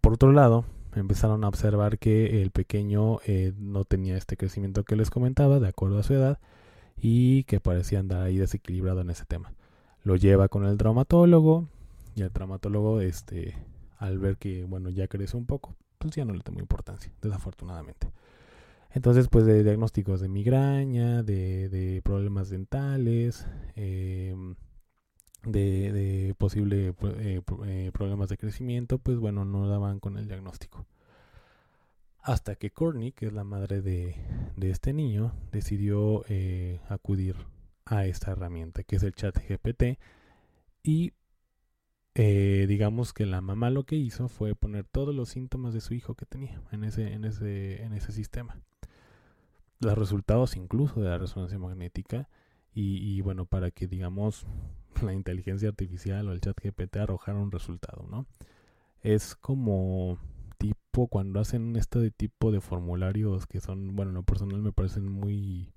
por 0.00 0.14
otro 0.14 0.32
lado, 0.32 0.64
empezaron 1.00 1.44
a 1.44 1.48
observar 1.48 1.98
que 1.98 2.42
el 2.42 2.50
pequeño 2.50 3.18
eh, 3.26 3.52
no 3.58 3.84
tenía 3.84 4.16
este 4.16 4.36
crecimiento 4.36 4.84
que 4.84 4.96
les 4.96 5.10
comentaba, 5.10 5.60
de 5.60 5.68
acuerdo 5.68 5.98
a 5.98 6.02
su 6.02 6.14
edad, 6.14 6.38
y 6.96 7.44
que 7.44 7.60
parecía 7.60 8.00
andar 8.00 8.22
ahí 8.22 8.38
desequilibrado 8.38 9.00
en 9.00 9.10
ese 9.10 9.24
tema. 9.24 9.52
Lo 10.02 10.16
lleva 10.16 10.48
con 10.48 10.64
el 10.64 10.76
traumatólogo, 10.78 11.68
y 12.14 12.22
el 12.22 12.30
traumatólogo, 12.30 13.00
este, 13.00 13.54
al 13.98 14.18
ver 14.18 14.36
que, 14.38 14.64
bueno, 14.64 14.90
ya 14.90 15.08
crece 15.08 15.36
un 15.36 15.46
poco, 15.46 15.76
pues 15.98 16.14
ya 16.14 16.24
no 16.24 16.32
le 16.32 16.40
tomó 16.40 16.60
importancia, 16.60 17.12
desafortunadamente. 17.22 18.10
Entonces, 18.90 19.28
pues 19.28 19.44
de 19.44 19.62
diagnósticos 19.62 20.20
de 20.20 20.28
migraña, 20.28 21.22
de, 21.22 21.68
de 21.68 22.00
problemas 22.02 22.48
dentales, 22.48 23.46
eh, 23.74 24.34
de, 25.46 25.92
de 25.92 26.34
posible 26.34 26.94
eh, 27.18 27.40
eh, 27.66 27.90
problemas 27.92 28.28
de 28.28 28.36
crecimiento, 28.36 28.98
pues 28.98 29.18
bueno, 29.18 29.44
no 29.44 29.68
daban 29.68 30.00
con 30.00 30.18
el 30.18 30.26
diagnóstico. 30.26 30.86
Hasta 32.20 32.56
que 32.56 32.70
Courtney, 32.72 33.12
que 33.12 33.26
es 33.26 33.32
la 33.32 33.44
madre 33.44 33.80
de, 33.80 34.16
de 34.56 34.70
este 34.70 34.92
niño, 34.92 35.32
decidió 35.52 36.24
eh, 36.28 36.80
acudir 36.88 37.36
a 37.84 38.04
esta 38.04 38.32
herramienta, 38.32 38.82
que 38.82 38.96
es 38.96 39.04
el 39.04 39.14
chat 39.14 39.36
GPT, 39.38 39.98
y 40.82 41.12
digamos 42.14 43.12
que 43.12 43.26
la 43.26 43.42
mamá 43.42 43.68
lo 43.68 43.84
que 43.84 43.96
hizo 43.96 44.28
fue 44.28 44.54
poner 44.54 44.86
todos 44.86 45.14
los 45.14 45.28
síntomas 45.28 45.74
de 45.74 45.82
su 45.82 45.92
hijo 45.92 46.14
que 46.14 46.24
tenía 46.24 46.62
en 46.72 46.82
ese, 46.82 47.12
en 47.12 47.26
ese, 47.26 47.82
en 47.82 47.92
ese 47.92 48.10
sistema. 48.10 48.58
Los 49.80 49.98
resultados 49.98 50.56
incluso 50.56 51.00
de 51.00 51.10
la 51.10 51.18
resonancia 51.18 51.58
magnética, 51.58 52.28
y, 52.72 52.96
y 52.98 53.20
bueno, 53.20 53.46
para 53.46 53.70
que 53.70 53.86
digamos 53.86 54.46
la 55.02 55.12
inteligencia 55.12 55.68
artificial 55.68 56.28
o 56.28 56.32
el 56.32 56.40
chat 56.40 56.58
GPT 56.62 56.96
arrojar 56.96 57.36
un 57.36 57.50
resultado, 57.50 58.06
¿no? 58.10 58.26
Es 59.02 59.34
como 59.34 60.18
tipo 60.58 61.08
cuando 61.08 61.40
hacen 61.40 61.76
este 61.76 62.10
tipo 62.10 62.52
de 62.52 62.60
formularios 62.60 63.46
que 63.46 63.60
son, 63.60 63.94
bueno, 63.94 64.10
en 64.10 64.16
lo 64.16 64.22
personal 64.22 64.62
me 64.62 64.72
parecen 64.72 65.10
muy 65.10 65.72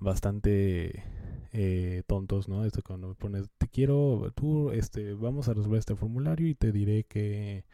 bastante 0.00 1.04
eh, 1.52 2.02
tontos, 2.06 2.48
¿no? 2.48 2.64
Esto 2.64 2.82
cuando 2.82 3.14
pones, 3.14 3.48
te 3.58 3.68
quiero, 3.68 4.32
tú, 4.34 4.70
este, 4.72 5.14
vamos 5.14 5.48
a 5.48 5.54
resolver 5.54 5.78
este 5.78 5.96
formulario 5.96 6.48
y 6.48 6.54
te 6.54 6.72
diré 6.72 7.04
que, 7.04 7.64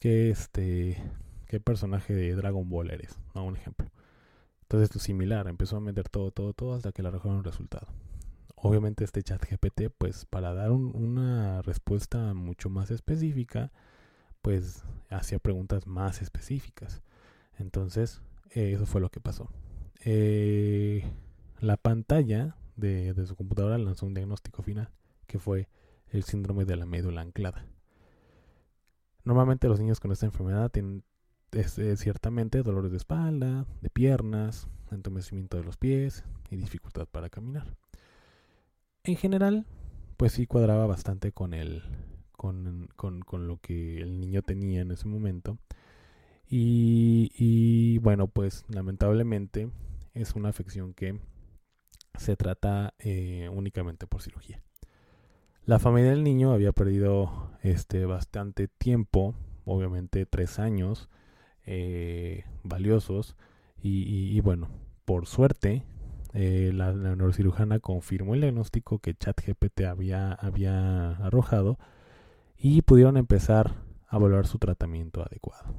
que 0.00 0.30
este, 0.30 1.02
qué 1.46 1.60
personaje 1.60 2.14
de 2.14 2.34
Dragon 2.34 2.68
Ball 2.68 2.90
eres, 2.90 3.18
¿no? 3.34 3.44
Un 3.44 3.56
ejemplo. 3.56 3.90
Entonces, 4.62 4.94
lo 4.94 5.00
similar, 5.00 5.48
empezó 5.48 5.76
a 5.76 5.80
meter 5.80 6.08
todo, 6.08 6.30
todo, 6.30 6.54
todo 6.54 6.74
hasta 6.74 6.92
que 6.92 7.02
le 7.02 7.08
arrojaron 7.08 7.38
un 7.38 7.44
resultado 7.44 7.88
obviamente 8.62 9.04
este 9.04 9.22
chat 9.22 9.44
GPT, 9.44 9.90
pues 9.96 10.24
para 10.24 10.54
dar 10.54 10.70
una 10.70 11.62
respuesta 11.62 12.32
mucho 12.32 12.70
más 12.70 12.90
específica, 12.90 13.72
pues 14.40 14.84
hacía 15.10 15.40
preguntas 15.40 15.86
más 15.86 16.22
específicas. 16.22 17.02
Entonces, 17.58 18.22
eso 18.50 18.86
fue 18.86 19.00
lo 19.00 19.10
que 19.10 19.20
pasó. 19.20 19.50
Eh, 20.04 21.04
la 21.60 21.76
pantalla 21.76 22.56
de, 22.76 23.14
su 23.26 23.34
computadora 23.34 23.78
lanzó 23.78 24.06
un 24.06 24.14
diagnóstico 24.14 24.62
final, 24.62 24.90
que 25.26 25.40
fue 25.40 25.68
el 26.08 26.22
síndrome 26.22 26.64
de 26.64 26.76
la 26.76 26.86
médula 26.86 27.20
anclada. 27.20 27.66
Normalmente 29.24 29.68
los 29.68 29.80
niños 29.80 29.98
con 29.98 30.12
esta 30.12 30.26
enfermedad 30.26 30.70
tienen 30.70 31.04
ciertamente 31.96 32.62
dolores 32.62 32.92
de 32.92 32.96
espalda, 32.96 33.66
de 33.80 33.90
piernas, 33.90 34.68
entumecimiento 34.92 35.56
de 35.56 35.64
los 35.64 35.76
pies 35.76 36.24
y 36.50 36.56
dificultad 36.56 37.06
para 37.06 37.28
caminar 37.28 37.81
en 39.04 39.16
general, 39.16 39.66
pues 40.16 40.32
sí 40.32 40.46
cuadraba 40.46 40.86
bastante 40.86 41.32
con 41.32 41.54
el, 41.54 41.82
con, 42.32 42.88
con, 42.96 43.46
lo 43.46 43.58
que 43.58 43.98
el 43.98 44.20
niño 44.20 44.42
tenía 44.42 44.80
en 44.80 44.90
ese 44.90 45.08
momento. 45.08 45.58
Y, 46.48 47.32
y, 47.36 47.98
bueno, 47.98 48.28
pues 48.28 48.64
lamentablemente 48.68 49.70
es 50.14 50.34
una 50.34 50.50
afección 50.50 50.92
que 50.92 51.18
se 52.18 52.36
trata 52.36 52.94
eh, 52.98 53.48
únicamente 53.52 54.06
por 54.06 54.22
cirugía. 54.22 54.62
La 55.64 55.78
familia 55.78 56.10
del 56.10 56.24
niño 56.24 56.52
había 56.52 56.72
perdido 56.72 57.52
este, 57.62 58.04
bastante 58.04 58.68
tiempo, 58.68 59.34
obviamente 59.64 60.26
tres 60.26 60.58
años 60.58 61.08
eh, 61.64 62.44
valiosos, 62.64 63.36
y, 63.84 64.38
bueno, 64.42 64.68
por 65.04 65.26
suerte, 65.26 65.82
eh, 66.34 66.70
la, 66.72 66.92
neurocirujana 66.92 67.78
confirmó 67.80 68.34
el 68.34 68.40
diagnóstico 68.40 68.98
que 68.98 69.14
ChatGPT 69.14 69.82
había, 69.82 70.32
había 70.32 71.10
arrojado 71.16 71.78
y 72.56 72.82
pudieron 72.82 73.16
empezar 73.16 73.74
a 74.08 74.16
evaluar 74.16 74.46
su 74.46 74.58
tratamiento 74.58 75.22
adecuado. 75.22 75.74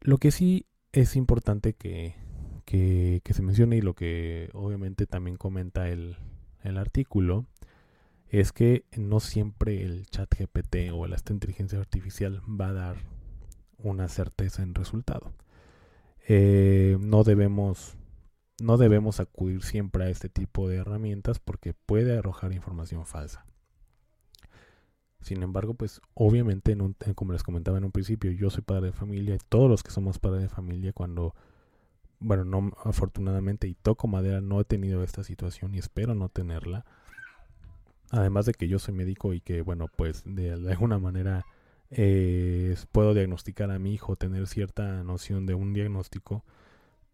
Lo 0.00 0.18
que 0.18 0.30
sí 0.30 0.66
es 0.92 1.16
importante 1.16 1.74
que, 1.74 2.14
que, 2.64 3.20
se 3.30 3.42
mencione 3.42 3.76
y 3.76 3.80
lo 3.82 3.94
que 3.94 4.48
obviamente 4.54 5.06
también 5.06 5.36
comenta 5.36 5.88
el, 5.88 6.16
el 6.62 6.78
artículo 6.78 7.46
es 8.28 8.52
que 8.52 8.84
no 8.96 9.20
siempre 9.20 9.82
el 9.82 10.06
chat 10.06 10.32
GPT 10.32 10.92
o 10.92 11.04
esta 11.06 11.32
inteligencia 11.32 11.78
artificial 11.78 12.40
va 12.48 12.68
a 12.68 12.72
dar 12.72 12.96
una 13.78 14.08
certeza 14.08 14.62
en 14.62 14.74
resultado. 14.74 15.32
Eh, 16.28 16.96
no 17.00 17.24
debemos 17.24 17.96
no 18.60 18.76
debemos 18.76 19.20
acudir 19.20 19.62
siempre 19.62 20.04
a 20.04 20.08
este 20.08 20.28
tipo 20.28 20.68
de 20.68 20.76
herramientas 20.76 21.38
porque 21.38 21.74
puede 21.74 22.18
arrojar 22.18 22.52
información 22.52 23.06
falsa. 23.06 23.44
Sin 25.20 25.42
embargo, 25.42 25.74
pues 25.74 26.00
obviamente, 26.14 26.76
como 27.14 27.32
les 27.32 27.42
comentaba 27.42 27.78
en 27.78 27.84
un 27.84 27.92
principio, 27.92 28.30
yo 28.30 28.48
soy 28.48 28.62
padre 28.62 28.86
de 28.86 28.92
familia 28.92 29.34
y 29.34 29.38
todos 29.48 29.68
los 29.68 29.82
que 29.82 29.90
somos 29.90 30.18
padres 30.18 30.42
de 30.42 30.48
familia, 30.48 30.92
cuando, 30.92 31.34
bueno, 32.20 32.44
no 32.44 32.72
afortunadamente 32.84 33.68
y 33.68 33.74
toco 33.74 34.08
madera, 34.08 34.40
no 34.40 34.60
he 34.60 34.64
tenido 34.64 35.02
esta 35.02 35.22
situación 35.22 35.74
y 35.74 35.78
espero 35.78 36.14
no 36.14 36.30
tenerla. 36.30 36.86
Además 38.10 38.46
de 38.46 38.54
que 38.54 38.66
yo 38.66 38.78
soy 38.78 38.94
médico 38.94 39.34
y 39.34 39.40
que, 39.40 39.60
bueno, 39.60 39.88
pues 39.94 40.22
de, 40.24 40.52
alguna 40.52 40.98
manera 40.98 41.44
eh, 41.90 42.74
puedo 42.90 43.12
diagnosticar 43.12 43.70
a 43.70 43.78
mi 43.78 43.92
hijo, 43.92 44.16
tener 44.16 44.46
cierta 44.46 45.04
noción 45.04 45.44
de 45.44 45.54
un 45.54 45.74
diagnóstico, 45.74 46.44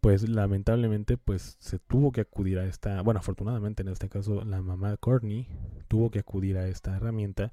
pues 0.01 0.29
lamentablemente 0.29 1.17
pues 1.17 1.57
se 1.59 1.79
tuvo 1.79 2.13
que 2.13 2.21
acudir 2.21 2.59
a 2.59 2.67
esta, 2.67 3.03
bueno, 3.03 3.21
afortunadamente 3.21 3.83
en 3.83 3.89
este 3.89 4.09
caso 4.09 4.45
la 4.45 4.63
mamá 4.63 4.91
de 4.91 4.99
Courtney 4.99 5.49
tuvo 5.89 6.11
que 6.11 6.21
acudir 6.21 6.59
a 6.59 6.69
esta 6.69 6.97
herramienta 6.97 7.53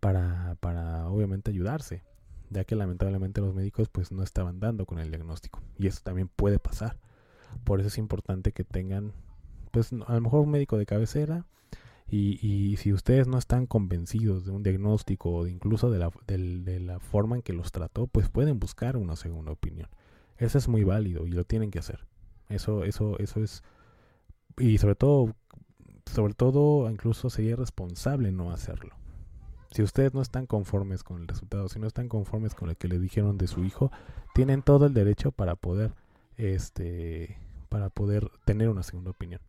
para, 0.00 0.56
para 0.60 1.08
obviamente 1.08 1.50
ayudarse, 1.50 2.02
ya 2.50 2.64
que 2.64 2.74
lamentablemente 2.76 3.40
los 3.40 3.54
médicos 3.54 3.88
pues 3.88 4.12
no 4.12 4.22
estaban 4.22 4.60
dando 4.60 4.86
con 4.86 4.98
el 4.98 5.10
diagnóstico 5.10 5.62
y 5.78 5.86
eso 5.86 6.00
también 6.02 6.28
puede 6.28 6.58
pasar. 6.58 6.96
Por 7.64 7.80
eso 7.80 7.88
es 7.88 7.98
importante 7.98 8.52
que 8.52 8.64
tengan 8.64 9.12
pues 9.70 9.92
a 9.92 10.14
lo 10.14 10.20
mejor 10.20 10.40
un 10.40 10.50
médico 10.50 10.76
de 10.76 10.86
cabecera 10.86 11.46
y, 12.12 12.76
si 12.78 12.92
ustedes 12.92 13.28
no 13.28 13.38
están 13.38 13.66
convencidos 13.66 14.44
de 14.44 14.50
un 14.50 14.64
diagnóstico 14.64 15.30
o 15.30 15.46
incluso 15.46 15.90
de 15.90 16.00
la, 16.00 16.10
de, 16.26 16.80
la 16.80 16.98
forma 16.98 17.36
en 17.36 17.42
que 17.42 17.52
los 17.52 17.70
trató, 17.70 18.08
pues 18.08 18.28
pueden 18.28 18.58
buscar 18.58 18.96
una 18.96 19.14
segunda 19.14 19.52
opinión. 19.52 19.88
Eso 20.40 20.56
es 20.56 20.68
muy 20.68 20.84
válido 20.84 21.26
y 21.26 21.30
lo 21.30 21.44
tienen 21.44 21.70
que 21.70 21.78
hacer. 21.78 22.06
Eso, 22.48 22.84
eso, 22.84 23.18
eso 23.18 23.42
es. 23.42 23.62
Y 24.58 24.78
sobre 24.78 24.94
todo, 24.94 25.34
sobre 26.06 26.34
todo, 26.34 26.90
incluso 26.90 27.28
sería 27.30 27.56
responsable 27.56 28.32
no 28.32 28.50
hacerlo. 28.50 28.96
Si 29.70 29.82
ustedes 29.82 30.14
no 30.14 30.22
están 30.22 30.46
conformes 30.46 31.04
con 31.04 31.20
el 31.20 31.28
resultado, 31.28 31.68
si 31.68 31.78
no 31.78 31.86
están 31.86 32.08
conformes 32.08 32.54
con 32.54 32.68
lo 32.68 32.74
que 32.74 32.88
le 32.88 32.98
dijeron 32.98 33.38
de 33.38 33.46
su 33.46 33.64
hijo, 33.64 33.92
tienen 34.34 34.62
todo 34.62 34.86
el 34.86 34.94
derecho 34.94 35.30
para 35.30 35.54
poder, 35.56 35.92
este, 36.38 37.38
para 37.68 37.90
poder 37.90 38.30
tener 38.44 38.68
una 38.70 38.82
segunda 38.82 39.10
opinión. 39.10 39.40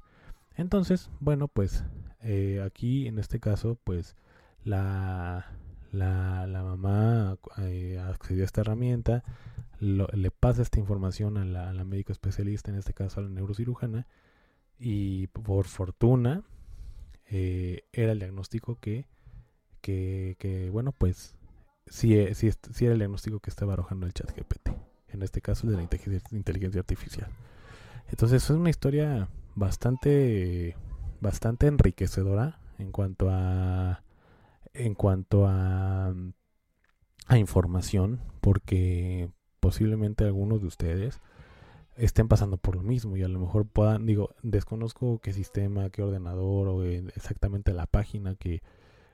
Entonces, 0.57 1.09
bueno, 1.21 1.47
pues 1.47 1.85
eh, 2.21 2.61
aquí 2.63 3.07
en 3.07 3.17
este 3.17 3.39
caso, 3.39 3.77
pues 3.83 4.15
la, 4.63 5.47
la, 5.91 6.45
la 6.47 6.63
mamá 6.63 7.37
eh, 7.59 7.97
accedió 7.99 8.43
a 8.43 8.45
esta 8.45 8.61
herramienta, 8.61 9.23
le 9.81 10.31
pasa 10.31 10.61
esta 10.61 10.79
información 10.79 11.37
a 11.37 11.45
la, 11.45 11.69
a 11.69 11.73
la, 11.73 11.83
médico 11.83 12.11
especialista, 12.11 12.69
en 12.69 12.77
este 12.77 12.93
caso 12.93 13.19
a 13.19 13.23
la 13.23 13.29
neurocirujana, 13.29 14.07
y 14.77 15.27
por 15.27 15.65
fortuna 15.65 16.43
eh, 17.25 17.83
era 17.91 18.11
el 18.11 18.19
diagnóstico 18.19 18.77
que, 18.79 19.07
que, 19.81 20.35
que 20.39 20.69
bueno, 20.69 20.91
pues 20.91 21.35
sí, 21.87 22.15
sí, 22.33 22.51
sí, 22.51 22.85
era 22.85 22.93
el 22.93 22.99
diagnóstico 22.99 23.39
que 23.39 23.49
estaba 23.49 23.73
arrojando 23.73 24.05
el 24.05 24.13
chat 24.13 24.29
GPT, 24.35 24.69
en 25.09 25.23
este 25.23 25.41
caso 25.41 25.65
el 25.65 25.73
de 25.73 25.77
la 25.77 26.37
inteligencia 26.37 26.79
artificial. 26.79 27.29
Entonces 28.09 28.43
es 28.43 28.49
una 28.49 28.69
historia 28.69 29.29
bastante 29.55 30.75
bastante 31.21 31.67
enriquecedora 31.67 32.59
en 32.77 32.91
cuanto 32.91 33.29
a 33.29 34.03
en 34.73 34.95
cuanto 34.95 35.45
a, 35.47 36.13
a 37.27 37.37
información 37.37 38.21
porque 38.41 39.29
posiblemente 39.61 40.25
algunos 40.25 40.59
de 40.59 40.67
ustedes 40.67 41.21
estén 41.95 42.27
pasando 42.27 42.57
por 42.57 42.75
lo 42.75 42.83
mismo 42.83 43.15
y 43.15 43.23
a 43.23 43.29
lo 43.29 43.39
mejor 43.39 43.65
puedan 43.65 44.05
digo 44.05 44.31
desconozco 44.43 45.19
qué 45.19 45.31
sistema 45.31 45.89
qué 45.89 46.03
ordenador 46.03 46.67
o 46.67 46.83
exactamente 46.83 47.71
la 47.71 47.85
página 47.85 48.35
que 48.35 48.61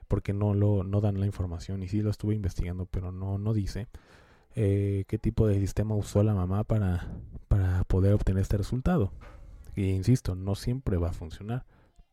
porque 0.08 0.32
no 0.32 0.54
lo 0.54 0.82
no 0.82 1.00
dan 1.00 1.20
la 1.20 1.26
información 1.26 1.82
y 1.84 1.88
sí 1.88 2.02
lo 2.02 2.10
estuve 2.10 2.34
investigando 2.34 2.86
pero 2.86 3.12
no 3.12 3.38
no 3.38 3.54
dice 3.54 3.86
eh, 4.56 5.04
qué 5.06 5.18
tipo 5.18 5.46
de 5.46 5.60
sistema 5.60 5.94
usó 5.94 6.24
la 6.24 6.34
mamá 6.34 6.64
para 6.64 7.06
para 7.46 7.84
poder 7.84 8.14
obtener 8.14 8.42
este 8.42 8.56
resultado 8.56 9.12
y 9.76 9.90
insisto 9.90 10.34
no 10.34 10.56
siempre 10.56 10.96
va 10.96 11.10
a 11.10 11.12
funcionar 11.12 11.64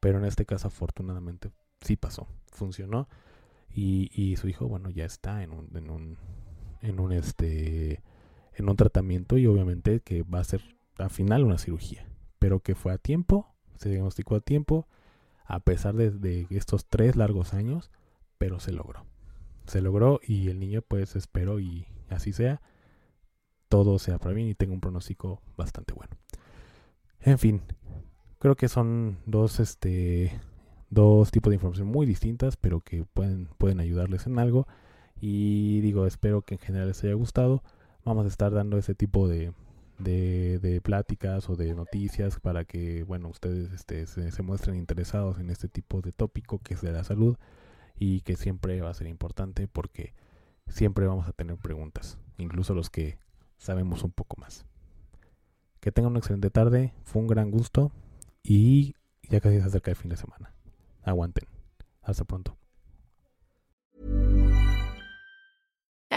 pero 0.05 0.19
en 0.19 0.25
este 0.25 0.45
caso, 0.45 0.67
afortunadamente, 0.67 1.49
sí 1.81 1.95
pasó, 1.95 2.27
funcionó. 2.51 3.07
Y, 3.73 4.11
y 4.13 4.35
su 4.35 4.47
hijo, 4.47 4.67
bueno, 4.67 4.91
ya 4.91 5.03
está 5.03 5.41
en 5.41 5.49
un, 5.49 5.67
en 5.75 5.89
un, 5.89 6.17
en 6.83 6.99
un, 6.99 7.11
este, 7.11 8.03
en 8.55 8.69
un 8.69 8.75
tratamiento 8.75 9.37
y 9.37 9.47
obviamente 9.47 9.99
que 9.99 10.23
va 10.23 10.39
a 10.39 10.43
ser 10.43 10.61
al 10.97 11.09
final 11.09 11.43
una 11.43 11.57
cirugía. 11.57 12.07
Pero 12.39 12.59
que 12.59 12.75
fue 12.75 12.93
a 12.93 12.97
tiempo, 12.97 13.53
se 13.77 13.89
diagnosticó 13.89 14.35
a 14.35 14.39
tiempo, 14.39 14.87
a 15.45 15.59
pesar 15.59 15.95
de, 15.95 16.47
estos 16.49 16.85
tres 16.87 17.15
largos 17.15 17.53
años, 17.53 17.91
pero 18.37 18.59
se 18.59 18.71
logró. 18.71 19.05
Se 19.67 19.81
logró 19.81 20.19
y 20.25 20.49
el 20.49 20.59
niño 20.59 20.81
pues 20.81 21.15
espero 21.15 21.59
y 21.59 21.87
así 22.09 22.33
sea, 22.33 22.61
todo 23.67 23.99
sea 23.99 24.19
para 24.19 24.35
bien 24.35 24.47
y 24.47 24.55
tenga 24.55 24.73
un 24.73 24.81
pronóstico 24.81 25.41
bastante 25.57 25.93
bueno. 25.93 26.15
En 27.19 27.39
fin, 27.39 27.61
creo 28.39 28.55
que 28.55 28.67
son 28.67 29.17
dos, 29.25 29.59
este, 29.59 30.39
dos 30.89 31.31
tipos 31.31 31.49
de 31.49 31.55
información 31.55 31.87
muy 31.87 32.05
distintas, 32.05 32.57
pero 32.57 32.81
que 32.81 33.05
pueden, 33.05 33.49
pueden 33.57 33.79
ayudarles 33.79 34.27
en 34.27 34.39
algo. 34.39 34.67
Y 35.19 35.81
digo, 35.81 36.05
espero 36.05 36.43
que 36.43 36.55
en 36.55 36.59
general 36.59 36.89
les 36.89 37.03
haya 37.03 37.13
gustado. 37.13 37.63
Vamos 38.05 38.25
a 38.25 38.29
estar 38.29 38.53
dando 38.53 38.77
ese 38.77 38.93
tipo 38.95 39.27
de, 39.27 39.51
de, 39.99 40.79
pláticas 40.83 41.49
o 41.49 41.55
de 41.55 41.73
noticias 41.73 42.39
para 42.39 42.63
que, 42.65 43.03
bueno, 43.03 43.29
ustedes 43.29 43.71
este, 43.73 44.05
se, 44.05 44.31
se, 44.31 44.41
muestren 44.43 44.75
interesados 44.75 45.39
en 45.39 45.49
este 45.49 45.67
tipo 45.67 46.01
de 46.01 46.11
tópico 46.11 46.59
que 46.59 46.75
es 46.75 46.81
de 46.81 46.91
la 46.91 47.03
salud 47.03 47.35
y 47.97 48.21
que 48.21 48.35
siempre 48.35 48.79
va 48.81 48.91
a 48.91 48.93
ser 48.93 49.07
importante 49.07 49.67
porque 49.67 50.13
siempre 50.67 51.07
vamos 51.07 51.27
a 51.27 51.33
tener 51.33 51.57
preguntas, 51.57 52.19
incluso 52.37 52.73
los 52.73 52.89
que 52.89 53.17
sabemos 53.57 54.03
un 54.03 54.11
poco 54.11 54.37
más. 54.39 54.65
Que 55.79 55.91
tengan 55.91 56.11
una 56.11 56.19
excelente 56.19 56.49
tarde, 56.49 56.93
fue 57.03 57.21
un 57.21 57.27
gran 57.27 57.51
gusto. 57.51 57.91
y 58.43 58.95
ya 59.29 59.41
casi 59.41 59.59
se 59.59 59.63
acerca 59.63 59.91
el 59.91 59.97
fin 59.97 60.09
de 60.09 60.17
semana. 60.17 60.53
Aguanten. 61.03 61.47
Hasta 62.03 62.25
pronto. 62.25 62.57